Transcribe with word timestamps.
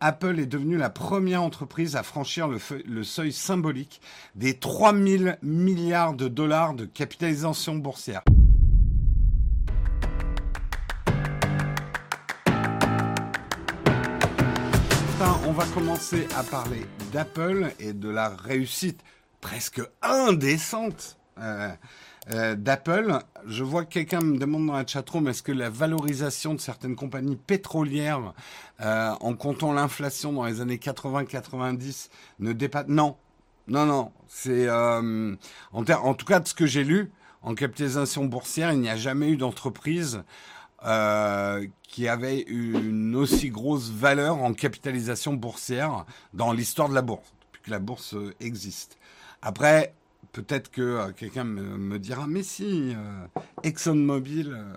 Apple 0.00 0.38
est 0.38 0.46
devenue 0.46 0.76
la 0.76 0.90
première 0.90 1.42
entreprise 1.42 1.96
à 1.96 2.02
franchir 2.02 2.48
le, 2.48 3.04
seuil 3.04 3.32
symbolique 3.32 4.00
des 4.34 4.58
3000 4.58 5.38
milliards 5.42 6.14
de 6.14 6.28
dollars 6.28 6.74
de 6.74 6.84
capitalisation 6.84 7.76
boursière. 7.76 8.22
on 15.48 15.52
va 15.52 15.64
commencer 15.66 16.26
à 16.36 16.42
parler 16.42 16.84
d'Apple 17.12 17.72
et 17.78 17.92
de 17.92 18.08
la 18.08 18.28
réussite 18.28 19.00
presque 19.40 19.80
indécente 20.02 21.18
euh, 21.38 21.70
euh, 22.32 22.56
d'Apple. 22.56 23.18
Je 23.46 23.62
vois 23.62 23.84
que 23.84 23.90
quelqu'un 23.90 24.20
me 24.20 24.36
demande 24.36 24.66
dans 24.66 24.72
la 24.72 24.86
chatroom 24.86 25.28
est-ce 25.28 25.42
que 25.42 25.52
la 25.52 25.70
valorisation 25.70 26.54
de 26.54 26.60
certaines 26.60 26.96
compagnies 26.96 27.36
pétrolières, 27.36 28.32
euh, 28.80 29.12
en 29.20 29.34
comptant 29.34 29.72
l'inflation 29.72 30.32
dans 30.32 30.44
les 30.44 30.60
années 30.60 30.78
80-90, 30.78 32.08
ne 32.40 32.52
dépasse 32.52 32.86
Non, 32.88 33.16
non, 33.68 33.86
non. 33.86 34.12
C'est 34.28 34.68
en, 34.68 35.26
en 35.72 36.14
tout 36.14 36.26
cas 36.26 36.40
de 36.40 36.48
ce 36.48 36.54
que 36.54 36.66
j'ai 36.66 36.84
lu 36.84 37.12
en 37.42 37.54
capitalisation 37.54 38.24
boursière, 38.24 38.72
il 38.72 38.80
n'y 38.80 38.88
a 38.88 38.96
jamais 38.96 39.30
eu 39.30 39.36
d'entreprise 39.36 40.24
qui 41.82 42.08
avait 42.08 42.40
une 42.42 43.16
aussi 43.16 43.50
grosse 43.50 43.90
valeur 43.90 44.36
en 44.42 44.52
capitalisation 44.52 45.32
boursière 45.32 46.04
dans 46.34 46.52
l'histoire 46.52 46.88
de 46.88 46.94
la 46.94 47.02
bourse, 47.02 47.32
depuis 47.44 47.62
que 47.62 47.70
la 47.70 47.78
bourse 47.78 48.14
existe. 48.40 48.98
Après, 49.42 49.94
peut-être 50.36 50.70
que 50.70 50.82
euh, 50.82 51.12
quelqu'un 51.12 51.44
me, 51.44 51.98
dira, 51.98 52.26
mais 52.26 52.42
si, 52.42 52.94
euh, 52.94 53.40
ExxonMobil 53.62 54.52
euh, 54.52 54.74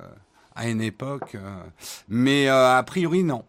à 0.56 0.70
une 0.70 0.82
époque, 0.82 1.38
mais 2.08 2.48
a 2.48 2.82
priori 2.84 3.24
non. 3.24 3.46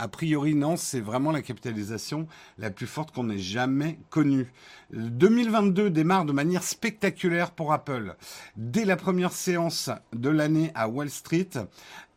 A 0.00 0.06
priori, 0.06 0.54
non, 0.54 0.76
c'est 0.76 1.00
vraiment 1.00 1.32
la 1.32 1.42
capitalisation 1.42 2.28
la 2.56 2.70
plus 2.70 2.86
forte 2.86 3.10
qu'on 3.10 3.30
ait 3.30 3.38
jamais 3.38 3.98
connue. 4.10 4.52
2022 4.92 5.90
démarre 5.90 6.24
de 6.24 6.32
manière 6.32 6.62
spectaculaire 6.62 7.50
pour 7.50 7.72
Apple. 7.72 8.14
Dès 8.56 8.84
la 8.84 8.94
première 8.94 9.32
séance 9.32 9.90
de 10.12 10.28
l'année 10.28 10.70
à 10.76 10.88
Wall 10.88 11.10
Street, 11.10 11.50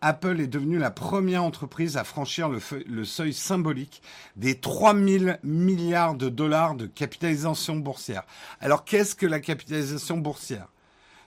Apple 0.01 0.39
est 0.39 0.47
devenue 0.47 0.77
la 0.77 0.91
première 0.91 1.43
entreprise 1.43 1.97
à 1.97 2.03
franchir 2.03 2.49
le, 2.49 3.03
seuil 3.03 3.33
symbolique 3.33 4.03
des 4.35 4.59
3000 4.59 5.39
milliards 5.41 6.13
de 6.13 6.29
dollars 6.29 6.75
de 6.75 6.85
capitalisation 6.85 7.77
boursière. 7.77 8.27
Alors 8.59 8.85
qu'est-ce 8.85 9.15
que 9.15 9.25
la 9.25 9.39
capitalisation 9.39 10.17
boursière? 10.17 10.67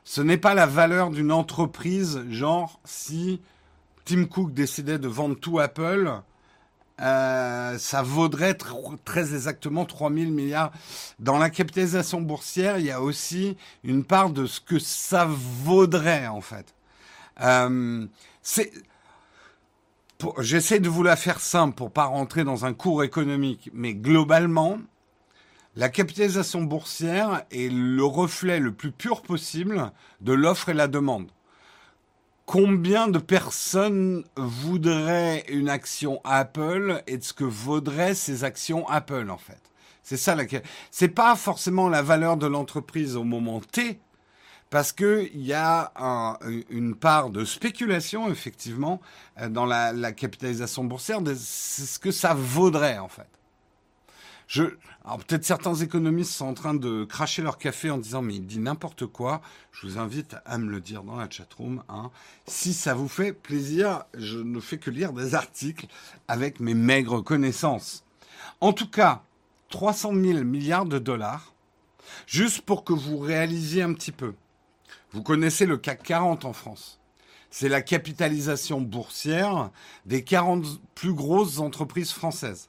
Ce 0.04 0.20
n'est 0.20 0.38
pas 0.38 0.54
la 0.54 0.66
valeur 0.66 1.10
d'une 1.10 1.32
entreprise, 1.32 2.24
genre 2.30 2.78
si 2.84 3.40
Tim 4.04 4.26
Cook 4.26 4.54
décidait 4.54 5.00
de 5.00 5.08
vendre 5.08 5.34
tout 5.34 5.58
Apple, 5.58 6.22
euh, 7.00 7.76
ça 7.78 8.02
vaudrait 8.02 8.56
très 9.04 9.34
exactement 9.34 9.84
3000 9.84 10.32
milliards. 10.32 10.72
Dans 11.18 11.38
la 11.38 11.50
capitalisation 11.50 12.20
boursière, 12.20 12.78
il 12.78 12.86
y 12.86 12.90
a 12.90 13.00
aussi 13.00 13.56
une 13.82 14.04
part 14.04 14.30
de 14.30 14.46
ce 14.46 14.60
que 14.60 14.78
ça 14.78 15.26
vaudrait 15.28 16.26
en 16.28 16.40
fait. 16.40 16.74
Euh, 17.40 18.06
J'essaie 20.38 20.80
de 20.80 20.88
vous 20.88 21.02
la 21.02 21.16
faire 21.16 21.40
simple 21.40 21.74
pour 21.74 21.90
pas 21.90 22.04
rentrer 22.04 22.44
dans 22.44 22.64
un 22.64 22.72
cours 22.72 23.02
économique, 23.02 23.70
mais 23.74 23.94
globalement, 23.94 24.78
la 25.76 25.88
capitalisation 25.88 26.62
boursière 26.62 27.42
est 27.50 27.70
le 27.70 28.04
reflet 28.04 28.60
le 28.60 28.72
plus 28.72 28.92
pur 28.92 29.22
possible 29.22 29.92
de 30.20 30.32
l'offre 30.32 30.68
et 30.68 30.74
la 30.74 30.88
demande 30.88 31.30
combien 32.46 33.08
de 33.08 33.18
personnes 33.18 34.24
voudraient 34.36 35.44
une 35.48 35.68
action 35.68 36.20
Apple 36.24 37.02
et 37.06 37.18
de 37.18 37.24
ce 37.24 37.32
que 37.32 37.44
vaudraient 37.44 38.14
ces 38.14 38.44
actions 38.44 38.88
Apple 38.88 39.30
en 39.30 39.38
fait? 39.38 39.60
C'est 40.02 40.16
ça 40.16 40.34
la 40.34 40.44
c'est 40.90 41.08
pas 41.08 41.34
forcément 41.36 41.88
la 41.88 42.02
valeur 42.02 42.36
de 42.36 42.46
l'entreprise 42.46 43.16
au 43.16 43.24
moment 43.24 43.60
T 43.60 43.98
parce 44.70 44.92
que 44.92 45.28
il 45.32 45.42
y 45.42 45.52
a 45.52 45.92
une 46.68 46.94
part 46.94 47.30
de 47.30 47.44
spéculation 47.44 48.30
effectivement 48.30 49.00
dans 49.50 49.66
la, 49.66 49.92
la 49.92 50.12
capitalisation 50.12 50.84
boursière, 50.84 51.20
c'est 51.24 51.86
ce 51.86 51.98
que 51.98 52.10
ça 52.10 52.34
vaudrait 52.34 52.98
en 52.98 53.08
fait. 53.08 53.28
Je, 54.46 54.64
alors 55.04 55.18
peut-être 55.18 55.44
certains 55.44 55.74
économistes 55.74 56.32
sont 56.32 56.46
en 56.46 56.54
train 56.54 56.74
de 56.74 57.04
cracher 57.04 57.42
leur 57.42 57.58
café 57.58 57.90
en 57.90 57.98
disant 57.98 58.22
mais 58.22 58.34
il 58.34 58.46
dit 58.46 58.58
n'importe 58.58 59.06
quoi. 59.06 59.40
Je 59.72 59.86
vous 59.86 59.98
invite 59.98 60.36
à 60.44 60.58
me 60.58 60.70
le 60.70 60.80
dire 60.80 61.02
dans 61.02 61.16
la 61.16 61.30
chatroom. 61.30 61.82
Hein. 61.88 62.10
Si 62.46 62.74
ça 62.74 62.94
vous 62.94 63.08
fait 63.08 63.32
plaisir, 63.32 64.04
je 64.14 64.38
ne 64.38 64.60
fais 64.60 64.78
que 64.78 64.90
lire 64.90 65.12
des 65.12 65.34
articles 65.34 65.86
avec 66.28 66.60
mes 66.60 66.74
maigres 66.74 67.22
connaissances. 67.22 68.04
En 68.60 68.72
tout 68.72 68.88
cas, 68.88 69.22
300 69.70 70.14
000 70.14 70.44
milliards 70.44 70.86
de 70.86 70.98
dollars, 70.98 71.54
juste 72.26 72.60
pour 72.60 72.84
que 72.84 72.92
vous 72.92 73.18
réalisiez 73.18 73.82
un 73.82 73.94
petit 73.94 74.12
peu. 74.12 74.34
Vous 75.12 75.22
connaissez 75.22 75.66
le 75.66 75.78
CAC 75.78 76.02
40 76.02 76.44
en 76.44 76.52
France. 76.52 77.00
C'est 77.50 77.68
la 77.68 77.82
capitalisation 77.82 78.80
boursière 78.80 79.70
des 80.06 80.24
40 80.24 80.80
plus 80.94 81.14
grosses 81.14 81.60
entreprises 81.60 82.12
françaises 82.12 82.68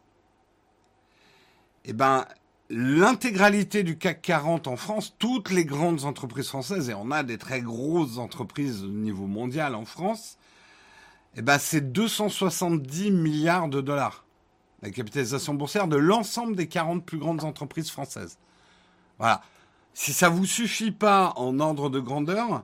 eh 1.85 1.94
ben, 1.94 2.25
l'intégralité 2.69 3.84
du 3.84 3.97
CAC 3.97 4.22
40 4.22 4.68
en 4.68 4.75
France, 4.75 5.16
toutes 5.19 5.51
les 5.51 5.66
grandes 5.66 6.03
entreprises 6.03 6.47
françaises, 6.47 6.90
et 6.90 6.94
on 6.96 7.12
a 7.12 7.23
des 7.23 7.38
très 7.38 7.62
grosses 7.62 8.18
entreprises 8.18 8.84
au 8.84 8.90
niveau 8.90 9.28
mondial 9.28 9.75
en 9.75 9.85
France, 9.85 10.38
eh 11.35 11.41
ben, 11.41 11.59
c'est 11.59 11.91
270 11.91 13.12
milliards 13.12 13.69
de 13.69 13.81
dollars. 13.81 14.25
La 14.81 14.90
capitalisation 14.90 15.53
boursière 15.53 15.88
de 15.88 15.96
l'ensemble 15.96 16.56
des 16.56 16.68
40 16.68 17.06
plus 17.06 17.18
grandes 17.18 17.44
entreprises 17.44 17.91
françaises. 17.91 18.38
Voilà. 19.19 19.41
Si 19.94 20.12
ça 20.12 20.29
vous 20.29 20.46
suffit 20.46 20.91
pas 20.91 21.34
en 21.38 21.59
ordre 21.59 21.90
de 21.90 22.00
grandeur, 22.00 22.63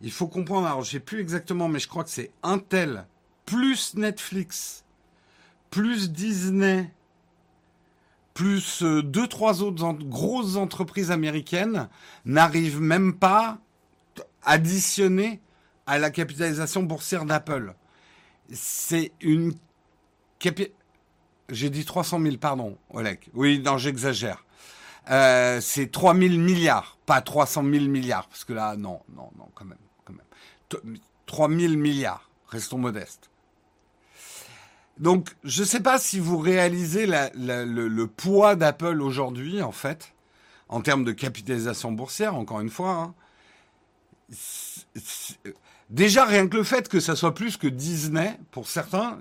il 0.00 0.12
faut 0.12 0.28
comprendre, 0.28 0.66
alors 0.66 0.82
j'ai 0.82 1.00
plus 1.00 1.20
exactement, 1.20 1.68
mais 1.68 1.78
je 1.78 1.88
crois 1.88 2.04
que 2.04 2.10
c'est 2.10 2.30
Intel, 2.42 3.06
plus 3.44 3.94
Netflix, 3.96 4.84
plus 5.70 6.10
Disney, 6.10 6.90
plus 8.34 8.82
euh, 8.82 9.02
deux, 9.02 9.26
trois 9.26 9.62
autres 9.62 9.92
grosses 10.04 10.56
entreprises 10.56 11.10
américaines 11.10 11.88
n'arrivent 12.24 12.80
même 12.80 13.14
pas 13.14 13.58
additionnées 14.42 15.40
à 15.86 15.98
la 15.98 16.10
capitalisation 16.10 16.82
boursière 16.82 17.24
d'Apple. 17.24 17.74
C'est 18.52 19.12
une 19.20 19.54
J'ai 21.48 21.70
dit 21.70 21.84
300 21.84 22.20
000, 22.20 22.36
pardon, 22.36 22.76
Oleg. 22.90 23.18
Oui, 23.34 23.60
non, 23.60 23.78
j'exagère. 23.78 24.44
Euh, 25.10 25.60
c'est 25.60 25.90
3 25.90 26.14
000 26.14 26.34
milliards, 26.34 26.98
pas 27.06 27.20
300 27.20 27.64
000 27.64 27.86
milliards, 27.86 28.28
parce 28.28 28.44
que 28.44 28.52
là, 28.52 28.76
non, 28.76 29.00
non, 29.16 29.30
non, 29.38 29.48
quand 29.54 29.64
même, 29.64 29.78
quand 30.04 30.12
même. 30.12 30.98
3 31.26 31.48
000 31.48 31.74
milliards, 31.74 32.30
restons 32.48 32.78
modestes. 32.78 33.29
Donc, 35.00 35.30
je 35.44 35.62
ne 35.62 35.66
sais 35.66 35.80
pas 35.80 35.98
si 35.98 36.20
vous 36.20 36.36
réalisez 36.36 37.06
le, 37.06 38.04
poids 38.04 38.54
d'Apple 38.54 39.00
aujourd'hui, 39.00 39.62
en 39.62 39.72
fait, 39.72 40.12
en 40.68 40.82
termes 40.82 41.04
de 41.04 41.12
capitalisation 41.12 41.90
boursière, 41.90 42.34
encore 42.36 42.60
une 42.60 42.68
fois. 42.68 42.90
Hein. 42.92 43.14
Déjà, 45.88 46.26
rien 46.26 46.46
que 46.46 46.58
le 46.58 46.64
fait 46.64 46.86
que 46.86 47.00
ça 47.00 47.16
soit 47.16 47.34
plus 47.34 47.56
que 47.56 47.66
Disney, 47.66 48.38
pour 48.50 48.68
certains, 48.68 49.18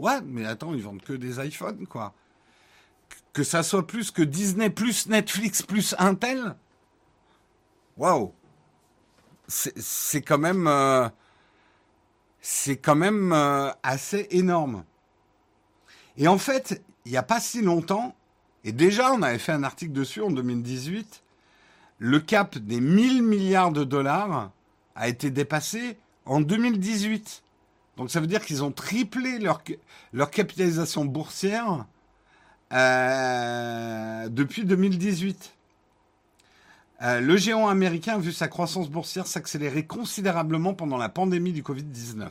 ouais, 0.00 0.20
mais 0.24 0.44
attends, 0.44 0.74
ils 0.74 0.82
vendent 0.82 1.02
que 1.02 1.12
des 1.12 1.38
iPhones, 1.38 1.86
quoi. 1.86 2.12
Que 3.32 3.44
ça 3.44 3.62
soit 3.62 3.86
plus 3.86 4.10
que 4.10 4.22
Disney, 4.22 4.68
plus 4.68 5.06
Netflix, 5.06 5.62
plus 5.62 5.94
Intel, 5.96 6.56
waouh, 7.96 8.34
c'est 9.46 10.22
quand 10.22 10.38
même... 10.38 10.66
Euh, 10.66 11.08
c'est 12.42 12.76
quand 12.76 12.96
même 12.96 13.32
euh, 13.32 13.70
assez 13.82 14.26
énorme. 14.30 14.84
Et 16.18 16.28
en 16.28 16.38
fait, 16.38 16.82
il 17.06 17.12
n'y 17.12 17.16
a 17.16 17.22
pas 17.22 17.40
si 17.40 17.62
longtemps, 17.62 18.14
et 18.64 18.72
déjà 18.72 19.12
on 19.12 19.22
avait 19.22 19.38
fait 19.38 19.52
un 19.52 19.62
article 19.62 19.92
dessus 19.92 20.20
en 20.20 20.30
2018, 20.30 21.22
le 21.98 22.20
cap 22.20 22.58
des 22.58 22.80
1000 22.80 23.22
milliards 23.22 23.72
de 23.72 23.84
dollars 23.84 24.50
a 24.96 25.08
été 25.08 25.30
dépassé 25.30 25.96
en 26.26 26.40
2018. 26.40 27.42
Donc 27.96 28.10
ça 28.10 28.20
veut 28.20 28.26
dire 28.26 28.44
qu'ils 28.44 28.64
ont 28.64 28.72
triplé 28.72 29.38
leur, 29.38 29.62
capitalisation 30.30 31.04
boursière 31.04 31.86
euh, 32.72 34.28
depuis 34.28 34.64
2018. 34.64 35.54
Euh, 37.02 37.20
le 37.20 37.36
géant 37.36 37.68
américain 37.68 38.14
a 38.14 38.18
vu 38.18 38.32
sa 38.32 38.46
croissance 38.46 38.88
boursière 38.88 39.26
s'accélérer 39.26 39.84
considérablement 39.84 40.72
pendant 40.72 40.98
la 40.98 41.08
pandémie 41.08 41.52
du 41.52 41.62
Covid-19. 41.62 42.28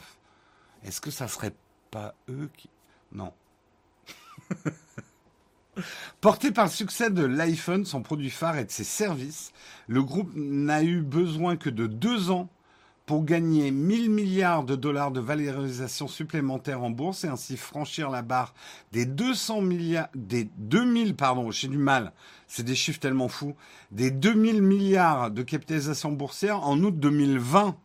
Est-ce 0.86 1.02
que 1.02 1.12
ça 1.12 1.28
serait 1.28 1.54
pas 1.90 2.16
eux 2.30 2.50
qui... 2.56 2.70
Non. 3.12 3.34
Porté 6.22 6.52
par 6.52 6.66
le 6.66 6.72
succès 6.72 7.10
de 7.10 7.26
l'iPhone, 7.26 7.86
son 7.86 8.02
produit 8.02 8.30
phare 8.30 8.58
et 8.58 8.66
de 8.66 8.72
ses 8.72 8.86
services, 8.86 9.52
le 9.88 10.04
groupe 10.04 10.32
n'a 10.36 10.84
eu 10.84 11.02
besoin 11.02 11.58
que 11.58 11.70
de 11.70 11.88
deux 11.88 12.32
ans 12.32 12.50
pour 13.12 13.26
gagner 13.26 13.72
1000 13.72 14.10
milliards 14.10 14.64
de 14.64 14.78
dollars 14.78 15.12
de 15.12 15.20
valorisation 15.20 16.08
supplémentaire 16.08 16.82
en 16.82 16.90
bourse 16.90 17.26
et 17.26 17.28
ainsi 17.28 17.58
franchir 17.58 18.10
la 18.10 18.22
barre 18.22 18.54
des 18.94 19.06
200 19.06 19.60
milliards, 19.60 20.08
des 20.16 20.46
2000, 20.56 21.18
pardon, 21.18 21.52
j'ai 21.52 21.68
du 21.68 21.78
mal, 21.78 22.14
c'est 22.48 22.64
des 22.64 22.74
chiffres 22.74 23.02
tellement 23.02 23.28
fous, 23.28 23.54
des 23.92 24.12
2000 24.12 24.62
milliards 24.62 25.30
de 25.30 25.42
capitalisation 25.42 26.14
boursière 26.14 26.66
en 26.66 26.82
août 26.82 26.98
2020. 26.98 27.76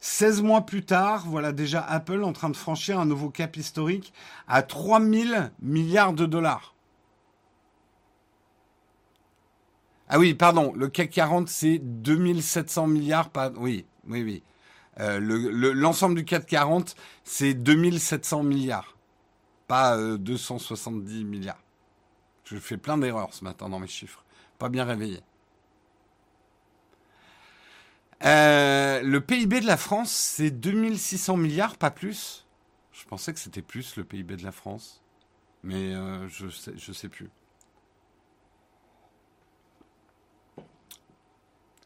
16 0.00 0.42
mois 0.42 0.66
plus 0.66 0.84
tard, 0.84 1.24
voilà 1.26 1.52
déjà 1.52 1.80
Apple 1.80 2.22
en 2.22 2.34
train 2.34 2.50
de 2.50 2.56
franchir 2.56 3.00
un 3.00 3.06
nouveau 3.06 3.30
cap 3.30 3.56
historique 3.56 4.12
à 4.46 4.60
3000 4.60 5.52
milliards 5.62 6.12
de 6.12 6.26
dollars. 6.26 6.74
Ah 10.10 10.18
oui, 10.18 10.34
pardon, 10.34 10.74
le 10.76 10.88
CAC 10.88 11.08
40, 11.08 11.48
c'est 11.48 11.78
2700 11.78 12.86
milliards. 12.86 13.30
Pas... 13.30 13.50
Oui, 13.56 13.86
oui, 14.08 14.22
oui. 14.22 14.42
Euh, 15.00 15.20
l'ensemble 15.74 16.16
du 16.16 16.24
CAC 16.24 16.46
40, 16.46 16.96
c'est 17.24 17.54
2700 17.54 18.42
milliards, 18.42 18.96
pas 19.66 19.96
270 19.96 21.20
euh, 21.20 21.24
milliards. 21.24 21.62
Je 22.44 22.58
fais 22.58 22.76
plein 22.76 22.98
d'erreurs 22.98 23.32
ce 23.32 23.44
matin 23.44 23.68
dans 23.68 23.78
mes 23.78 23.86
chiffres. 23.86 24.24
Pas 24.58 24.68
bien 24.68 24.84
réveillé. 24.84 25.20
Euh, 28.24 29.02
le 29.02 29.20
PIB 29.20 29.60
de 29.60 29.66
la 29.66 29.76
France, 29.76 30.10
c'est 30.10 30.50
2600 30.50 31.36
milliards, 31.36 31.76
pas 31.76 31.90
plus. 31.90 32.46
Je 32.92 33.04
pensais 33.06 33.32
que 33.32 33.40
c'était 33.40 33.62
plus 33.62 33.96
le 33.96 34.04
PIB 34.04 34.36
de 34.36 34.44
la 34.44 34.52
France. 34.52 35.02
Mais 35.64 35.94
je 36.28 36.48
sais, 36.48 36.72
je 36.76 36.92
sais 36.92 37.08
plus. 37.08 37.30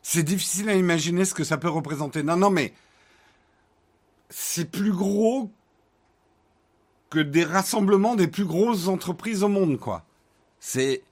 C'est 0.09 0.23
difficile 0.23 0.69
à 0.69 0.75
imaginer 0.77 1.25
ce 1.25 1.35
que 1.35 1.43
ça 1.43 1.59
peut 1.59 1.69
représenter. 1.69 2.23
Non, 2.23 2.37
non, 2.37 2.49
mais 2.49 2.73
c'est 4.31 4.71
plus 4.71 4.93
gros 4.93 5.51
que 7.11 7.19
des 7.19 7.43
rassemblements 7.43 8.15
des 8.15 8.29
plus 8.29 8.45
grosses 8.45 8.87
entreprises 8.87 9.43
au 9.43 9.49
monde, 9.49 9.81
quoi. 9.81 10.05
C'est 10.61 11.03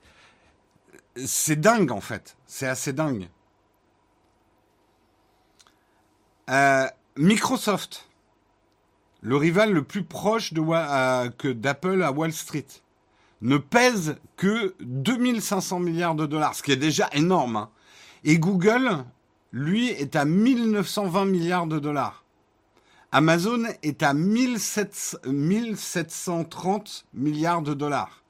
c'est 1.16 1.58
dingue 1.58 1.90
en 1.90 2.00
fait. 2.00 2.36
C'est 2.46 2.68
assez 2.68 2.92
dingue. 2.92 3.28
Euh, 6.50 6.86
Microsoft, 7.16 8.08
le 9.22 9.36
rival 9.36 9.72
le 9.72 9.82
plus 9.82 10.04
proche 10.04 10.52
de, 10.52 10.62
euh, 10.62 11.52
d'Apple 11.52 12.00
à 12.04 12.12
Wall 12.12 12.32
Street, 12.32 12.68
ne 13.42 13.56
pèse 13.56 14.18
que 14.36 14.76
2500 14.78 15.80
milliards 15.80 16.14
de 16.14 16.26
dollars, 16.26 16.54
ce 16.54 16.62
qui 16.62 16.70
est 16.70 16.76
déjà 16.76 17.10
énorme. 17.12 17.56
Hein. 17.56 17.70
Et 18.24 18.38
Google, 18.38 19.04
lui, 19.52 19.88
est 19.88 20.16
à 20.16 20.24
1920 20.24 21.26
milliards 21.26 21.66
de 21.66 21.78
dollars. 21.78 22.24
Amazon 23.12 23.64
est 23.82 24.02
à 24.02 24.14
1730 24.14 27.04
milliards 27.12 27.60
de 27.62 27.74
dollars. 27.74 28.24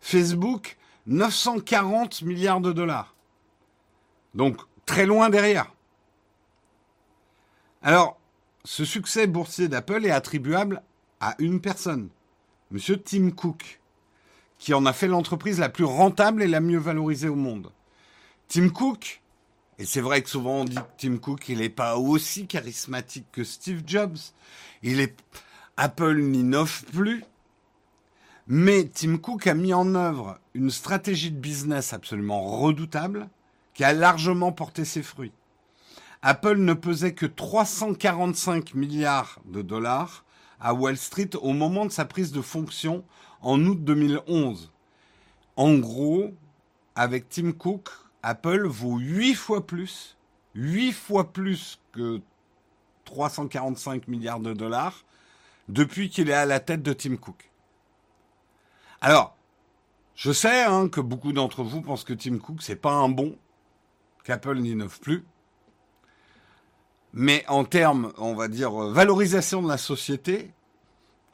Facebook, 0.00 0.76
940 1.06 2.22
milliards 2.22 2.60
de 2.60 2.72
dollars. 2.72 3.14
Donc, 4.34 4.58
très 4.86 5.06
loin 5.06 5.30
derrière. 5.30 5.72
Alors, 7.82 8.18
ce 8.64 8.84
succès 8.84 9.26
boursier 9.26 9.68
d'Apple 9.68 10.04
est 10.04 10.10
attribuable 10.10 10.82
à 11.20 11.34
une 11.38 11.60
personne, 11.60 12.08
Monsieur 12.70 12.96
Tim 12.96 13.30
Cook, 13.30 13.80
qui 14.58 14.74
en 14.74 14.86
a 14.86 14.92
fait 14.92 15.08
l'entreprise 15.08 15.58
la 15.58 15.68
plus 15.68 15.84
rentable 15.84 16.42
et 16.42 16.48
la 16.48 16.60
mieux 16.60 16.78
valorisée 16.78 17.28
au 17.28 17.34
monde. 17.34 17.72
Tim 18.46 18.68
Cook, 18.68 19.21
et 19.82 19.84
c'est 19.84 20.00
vrai 20.00 20.22
que 20.22 20.30
souvent 20.30 20.60
on 20.60 20.64
dit 20.64 20.76
que 20.76 20.80
Tim 20.96 21.16
Cook, 21.16 21.48
il 21.48 21.58
n'est 21.58 21.68
pas 21.68 21.96
aussi 21.96 22.46
charismatique 22.46 23.26
que 23.32 23.42
Steve 23.42 23.82
Jobs. 23.84 24.16
Il 24.84 25.00
est 25.00 25.16
Apple 25.76 26.20
n'innove 26.20 26.84
plus. 26.92 27.24
Mais 28.46 28.84
Tim 28.84 29.18
Cook 29.18 29.48
a 29.48 29.54
mis 29.54 29.74
en 29.74 29.96
œuvre 29.96 30.38
une 30.54 30.70
stratégie 30.70 31.32
de 31.32 31.36
business 31.36 31.92
absolument 31.92 32.42
redoutable 32.42 33.28
qui 33.74 33.82
a 33.82 33.92
largement 33.92 34.52
porté 34.52 34.84
ses 34.84 35.02
fruits. 35.02 35.32
Apple 36.22 36.58
ne 36.58 36.74
pesait 36.74 37.14
que 37.14 37.26
345 37.26 38.74
milliards 38.74 39.40
de 39.46 39.62
dollars 39.62 40.24
à 40.60 40.74
Wall 40.74 40.96
Street 40.96 41.30
au 41.40 41.54
moment 41.54 41.86
de 41.86 41.90
sa 41.90 42.04
prise 42.04 42.30
de 42.30 42.40
fonction 42.40 43.02
en 43.40 43.60
août 43.64 43.82
2011. 43.82 44.70
En 45.56 45.74
gros, 45.74 46.30
avec 46.94 47.28
Tim 47.28 47.50
Cook, 47.50 47.88
Apple 48.22 48.66
vaut 48.66 48.98
8 48.98 49.34
fois 49.34 49.66
plus, 49.66 50.16
8 50.54 50.92
fois 50.92 51.32
plus 51.32 51.80
que 51.92 52.20
345 53.04 54.08
milliards 54.08 54.40
de 54.40 54.52
dollars 54.52 55.04
depuis 55.68 56.08
qu'il 56.10 56.30
est 56.30 56.34
à 56.34 56.46
la 56.46 56.60
tête 56.60 56.82
de 56.82 56.92
Tim 56.92 57.16
Cook. 57.16 57.50
Alors, 59.00 59.36
je 60.14 60.30
sais 60.32 60.62
hein, 60.62 60.88
que 60.88 61.00
beaucoup 61.00 61.32
d'entre 61.32 61.62
vous 61.62 61.82
pensent 61.82 62.04
que 62.04 62.12
Tim 62.12 62.38
Cook 62.38 62.62
c'est 62.62 62.76
pas 62.76 62.92
un 62.92 63.08
bon, 63.08 63.36
qu'Apple 64.24 64.58
n'innove 64.58 65.00
plus. 65.00 65.24
Mais 67.12 67.44
en 67.48 67.64
termes, 67.64 68.12
on 68.16 68.34
va 68.34 68.48
dire, 68.48 68.72
valorisation 68.72 69.62
de 69.62 69.68
la 69.68 69.76
société, 69.76 70.50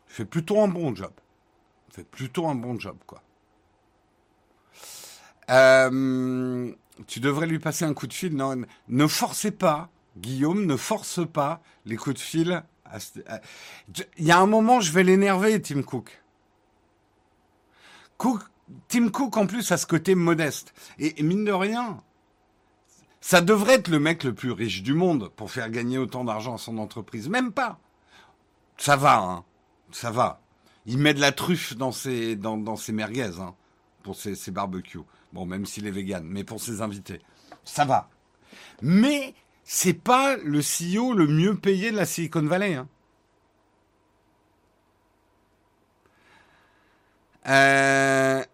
fait 0.06 0.24
plutôt 0.24 0.60
un 0.60 0.68
bon 0.68 0.94
job. 0.94 1.12
Fait 1.90 2.04
plutôt 2.04 2.48
un 2.48 2.56
bon 2.56 2.78
job, 2.78 2.96
quoi. 3.06 3.22
Euh, 5.50 6.72
tu 7.06 7.20
devrais 7.20 7.46
lui 7.46 7.58
passer 7.58 7.84
un 7.84 7.94
coup 7.94 8.06
de 8.06 8.12
fil. 8.12 8.34
Non, 8.34 8.62
ne 8.88 9.06
forcez 9.06 9.50
pas, 9.50 9.90
Guillaume, 10.16 10.66
ne 10.66 10.76
force 10.76 11.20
pas 11.26 11.62
les 11.86 11.96
coups 11.96 12.16
de 12.16 12.20
fil. 12.20 12.62
Il 14.18 14.24
y 14.24 14.30
a 14.30 14.38
un 14.38 14.46
moment, 14.46 14.80
je 14.80 14.92
vais 14.92 15.04
l'énerver, 15.04 15.60
Tim 15.60 15.82
Cook. 15.82 16.22
Tim 18.88 19.08
Cook, 19.10 19.36
en 19.36 19.46
plus, 19.46 19.70
a 19.72 19.76
ce 19.76 19.86
côté 19.86 20.14
modeste. 20.14 20.74
Et, 20.98 21.22
mine 21.22 21.44
de 21.44 21.52
rien, 21.52 22.02
ça 23.20 23.40
devrait 23.40 23.74
être 23.74 23.88
le 23.88 24.00
mec 24.00 24.24
le 24.24 24.34
plus 24.34 24.52
riche 24.52 24.82
du 24.82 24.94
monde 24.94 25.30
pour 25.36 25.50
faire 25.50 25.70
gagner 25.70 25.98
autant 25.98 26.24
d'argent 26.24 26.54
à 26.54 26.58
son 26.58 26.78
entreprise. 26.78 27.28
Même 27.28 27.52
pas. 27.52 27.78
Ça 28.76 28.96
va, 28.96 29.18
hein. 29.18 29.44
Ça 29.90 30.10
va. 30.10 30.40
Il 30.86 30.98
met 30.98 31.14
de 31.14 31.20
la 31.20 31.32
truffe 31.32 31.76
dans 31.76 31.92
ses, 31.92 32.36
dans, 32.36 32.76
ses 32.76 32.92
merguez, 32.92 33.38
hein, 33.38 33.54
pour 34.02 34.16
ses 34.16 34.50
barbecues. 34.50 35.00
Bon, 35.32 35.46
même 35.46 35.66
s'il 35.66 35.86
est 35.86 35.90
vegan, 35.90 36.24
mais 36.24 36.44
pour 36.44 36.60
ses 36.60 36.80
invités. 36.80 37.20
Ça 37.64 37.84
va. 37.84 38.08
Mais 38.82 39.34
c'est 39.64 39.94
pas 39.94 40.36
le 40.36 40.60
CEO 40.60 41.12
le 41.12 41.26
mieux 41.26 41.54
payé 41.56 41.90
de 41.90 41.96
la 41.96 42.06
Silicon 42.06 42.42
Valley. 42.42 42.74
Hein. 42.74 42.88
Euh, 47.48 48.44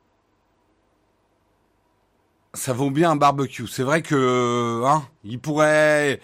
ça 2.55 2.73
vaut 2.73 2.91
bien 2.91 3.13
un 3.13 3.17
barbecue. 3.17 3.67
C'est 3.67 3.83
vrai 3.83 4.03
que 4.03 4.83
hein, 4.85 5.07
il 5.25 5.41
pourrait, 5.41 6.21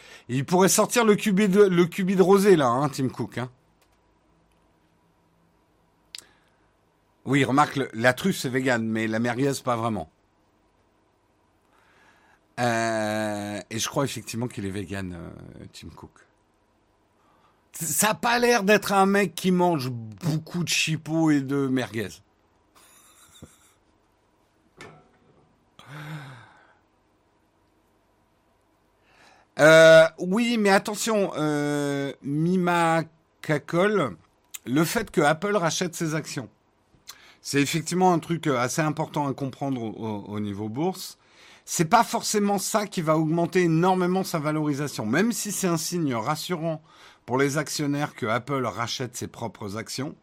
sortir 0.69 1.04
le 1.04 1.16
cubi 1.16 1.49
de, 1.49 1.62
le 1.62 2.23
rosé 2.23 2.57
là, 2.57 2.69
hein, 2.69 2.88
Tim 2.88 3.09
Cook. 3.09 3.38
Hein. 3.38 3.50
Oui, 7.25 7.45
remarque, 7.45 7.78
la 7.92 8.12
truffe 8.12 8.38
c'est 8.38 8.49
vegan, 8.49 8.85
mais 8.85 9.07
la 9.07 9.19
merguez 9.19 9.52
pas 9.64 9.76
vraiment. 9.76 10.11
Euh, 12.61 13.61
et 13.71 13.79
je 13.79 13.88
crois 13.88 14.05
effectivement 14.05 14.47
qu'il 14.47 14.67
est 14.67 14.71
vegan, 14.71 15.14
euh, 15.14 15.64
Tim 15.73 15.88
Cook. 15.88 16.11
Ça 17.73 18.09
n'a 18.09 18.14
pas 18.14 18.38
l'air 18.38 18.64
d'être 18.64 18.93
un 18.93 19.07
mec 19.07 19.35
qui 19.35 19.50
mange 19.50 19.90
beaucoup 19.90 20.62
de 20.62 20.69
chipots 20.69 21.31
et 21.31 21.40
de 21.40 21.69
merguez. 21.69 22.09
Euh, 29.59 30.07
oui, 30.19 30.57
mais 30.59 30.71
attention, 30.71 31.33
Mima 32.23 33.02
Kakol, 33.43 34.17
le 34.67 34.85
fait 34.85 35.11
que 35.11 35.21
Apple 35.21 35.57
rachète 35.57 35.95
ses 35.95 36.14
actions, 36.14 36.49
c'est 37.40 37.61
effectivement 37.61 38.12
un 38.12 38.19
truc 38.19 38.47
assez 38.47 38.83
important 38.83 39.29
à 39.29 39.35
comprendre 39.35 39.83
au 39.83 40.40
niveau 40.40 40.69
bourse 40.69 41.19
c'est 41.72 41.84
pas 41.84 42.02
forcément 42.02 42.58
ça 42.58 42.84
qui 42.88 43.00
va 43.00 43.16
augmenter 43.16 43.62
énormément 43.62 44.24
sa 44.24 44.40
valorisation. 44.40 45.06
Même 45.06 45.30
si 45.30 45.52
c'est 45.52 45.68
un 45.68 45.76
signe 45.76 46.16
rassurant 46.16 46.82
pour 47.26 47.38
les 47.38 47.58
actionnaires 47.58 48.16
que 48.16 48.26
Apple 48.26 48.66
rachète 48.66 49.16
ses 49.16 49.28
propres 49.28 49.76
actions, 49.76 50.16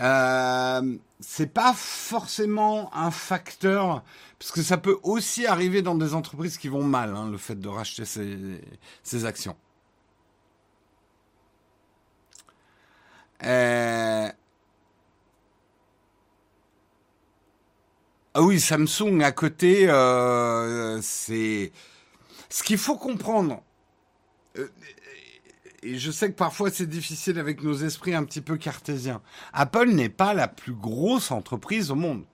euh, 0.00 0.98
c'est 1.18 1.52
pas 1.52 1.72
forcément 1.74 2.94
un 2.94 3.10
facteur, 3.10 4.04
parce 4.38 4.52
que 4.52 4.62
ça 4.62 4.76
peut 4.76 4.98
aussi 5.02 5.46
arriver 5.46 5.82
dans 5.82 5.96
des 5.96 6.14
entreprises 6.14 6.58
qui 6.58 6.68
vont 6.68 6.84
mal, 6.84 7.16
hein, 7.16 7.28
le 7.28 7.38
fait 7.38 7.58
de 7.58 7.68
racheter 7.68 8.04
ses, 8.04 9.24
actions. 9.24 9.56
Euh, 13.42 14.05
Ah 18.38 18.42
oui, 18.42 18.60
Samsung 18.60 19.22
à 19.22 19.32
côté, 19.32 19.88
euh, 19.88 21.00
c'est 21.00 21.72
ce 22.50 22.62
qu'il 22.62 22.76
faut 22.76 22.96
comprendre. 22.96 23.62
euh, 24.58 24.68
et 25.82 25.96
je 25.98 26.10
sais 26.10 26.28
que 26.28 26.36
parfois 26.36 26.70
c'est 26.70 26.84
difficile 26.86 27.38
avec 27.38 27.62
nos 27.62 27.72
esprits 27.72 28.14
un 28.14 28.24
petit 28.24 28.42
peu 28.42 28.58
cartésiens. 28.58 29.22
Apple 29.54 29.88
n'est 29.88 30.10
pas 30.10 30.34
la 30.34 30.48
plus 30.48 30.74
grosse 30.74 31.30
entreprise 31.30 31.90
au 31.90 31.94
monde. 31.94 32.24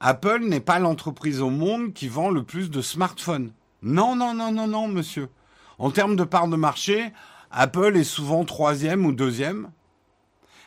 Apple 0.00 0.40
n'est 0.40 0.60
pas 0.60 0.78
l'entreprise 0.78 1.40
au 1.40 1.48
monde 1.48 1.94
qui 1.94 2.08
vend 2.08 2.28
le 2.28 2.42
plus 2.42 2.68
de 2.70 2.82
smartphones. 2.82 3.54
Non, 3.80 4.16
non, 4.16 4.34
non, 4.34 4.52
non, 4.52 4.66
non, 4.66 4.86
monsieur. 4.86 5.30
En 5.78 5.90
termes 5.90 6.16
de 6.16 6.24
part 6.24 6.48
de 6.48 6.56
marché, 6.56 7.10
Apple 7.50 7.96
est 7.96 8.04
souvent 8.04 8.44
troisième 8.44 9.06
ou 9.06 9.12
deuxième. 9.12 9.70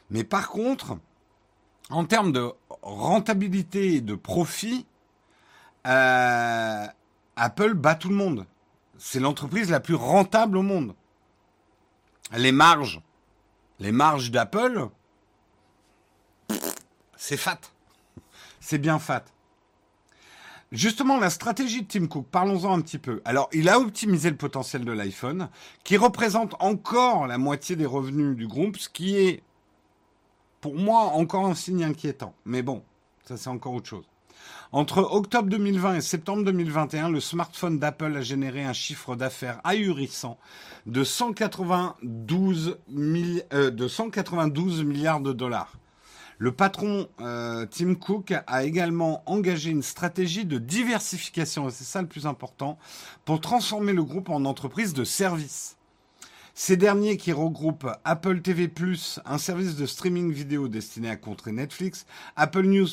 Mais 0.09 0.23
par 0.23 0.49
contre, 0.49 0.97
en 1.89 2.05
termes 2.05 2.31
de 2.31 2.51
rentabilité 2.81 3.95
et 3.95 4.01
de 4.01 4.15
profit, 4.15 4.85
euh, 5.87 6.85
Apple 7.35 7.73
bat 7.73 7.95
tout 7.95 8.09
le 8.09 8.15
monde. 8.15 8.45
C'est 8.97 9.19
l'entreprise 9.19 9.69
la 9.69 9.79
plus 9.79 9.95
rentable 9.95 10.57
au 10.57 10.61
monde. 10.61 10.93
Les 12.37 12.51
marges, 12.51 13.01
les 13.79 13.91
marges 13.91 14.29
d'Apple, 14.29 14.89
c'est 17.15 17.37
fat. 17.37 17.59
C'est 18.59 18.77
bien 18.77 18.99
fat. 18.99 19.23
Justement, 20.71 21.17
la 21.17 21.31
stratégie 21.31 21.81
de 21.81 21.87
Tim 21.87 22.05
Cook, 22.05 22.27
parlons-en 22.29 22.77
un 22.77 22.81
petit 22.81 22.99
peu. 22.99 23.21
Alors, 23.25 23.49
il 23.53 23.69
a 23.69 23.79
optimisé 23.79 24.29
le 24.29 24.35
potentiel 24.35 24.85
de 24.85 24.91
l'iPhone, 24.91 25.49
qui 25.83 25.97
représente 25.97 26.55
encore 26.59 27.25
la 27.25 27.39
moitié 27.39 27.75
des 27.75 27.87
revenus 27.87 28.35
du 28.35 28.47
groupe, 28.47 28.77
ce 28.77 28.89
qui 28.89 29.15
est, 29.15 29.41
pour 30.61 30.75
moi, 30.75 31.01
encore 31.13 31.45
un 31.45 31.55
signe 31.55 31.83
inquiétant. 31.83 32.33
Mais 32.45 32.61
bon, 32.61 32.83
ça 33.25 33.37
c'est 33.37 33.49
encore 33.49 33.73
autre 33.73 33.87
chose. 33.87 34.05
Entre 34.71 34.99
octobre 34.99 35.49
2020 35.49 35.95
et 35.95 36.01
septembre 36.01 36.43
2021, 36.43 37.09
le 37.09 37.19
smartphone 37.19 37.79
d'Apple 37.79 38.15
a 38.15 38.21
généré 38.21 38.63
un 38.63 38.73
chiffre 38.73 39.15
d'affaires 39.15 39.59
ahurissant 39.63 40.37
de 40.85 41.03
192, 41.03 42.77
euh, 43.53 43.71
de 43.71 43.87
192 43.87 44.83
milliards 44.83 45.21
de 45.21 45.33
dollars. 45.33 45.73
Le 46.37 46.51
patron 46.51 47.09
euh, 47.19 47.65
Tim 47.65 47.95
Cook 47.95 48.31
a 48.45 48.63
également 48.63 49.23
engagé 49.25 49.71
une 49.71 49.81
stratégie 49.81 50.45
de 50.45 50.57
diversification, 50.57 51.67
et 51.67 51.71
c'est 51.71 51.83
ça 51.83 52.01
le 52.01 52.07
plus 52.07 52.27
important, 52.27 52.77
pour 53.25 53.41
transformer 53.41 53.91
le 53.91 54.03
groupe 54.03 54.29
en 54.29 54.45
entreprise 54.45 54.93
de 54.93 55.03
service. 55.03 55.78
Ces 56.53 56.77
derniers 56.77 57.17
qui 57.17 57.31
regroupent 57.31 57.89
Apple 58.03 58.41
TV+, 58.41 58.69
un 59.25 59.37
service 59.37 59.75
de 59.75 59.85
streaming 59.85 60.31
vidéo 60.31 60.67
destiné 60.67 61.09
à 61.09 61.15
contrer 61.15 61.51
Netflix, 61.51 62.05
Apple 62.35 62.65
News+, 62.65 62.87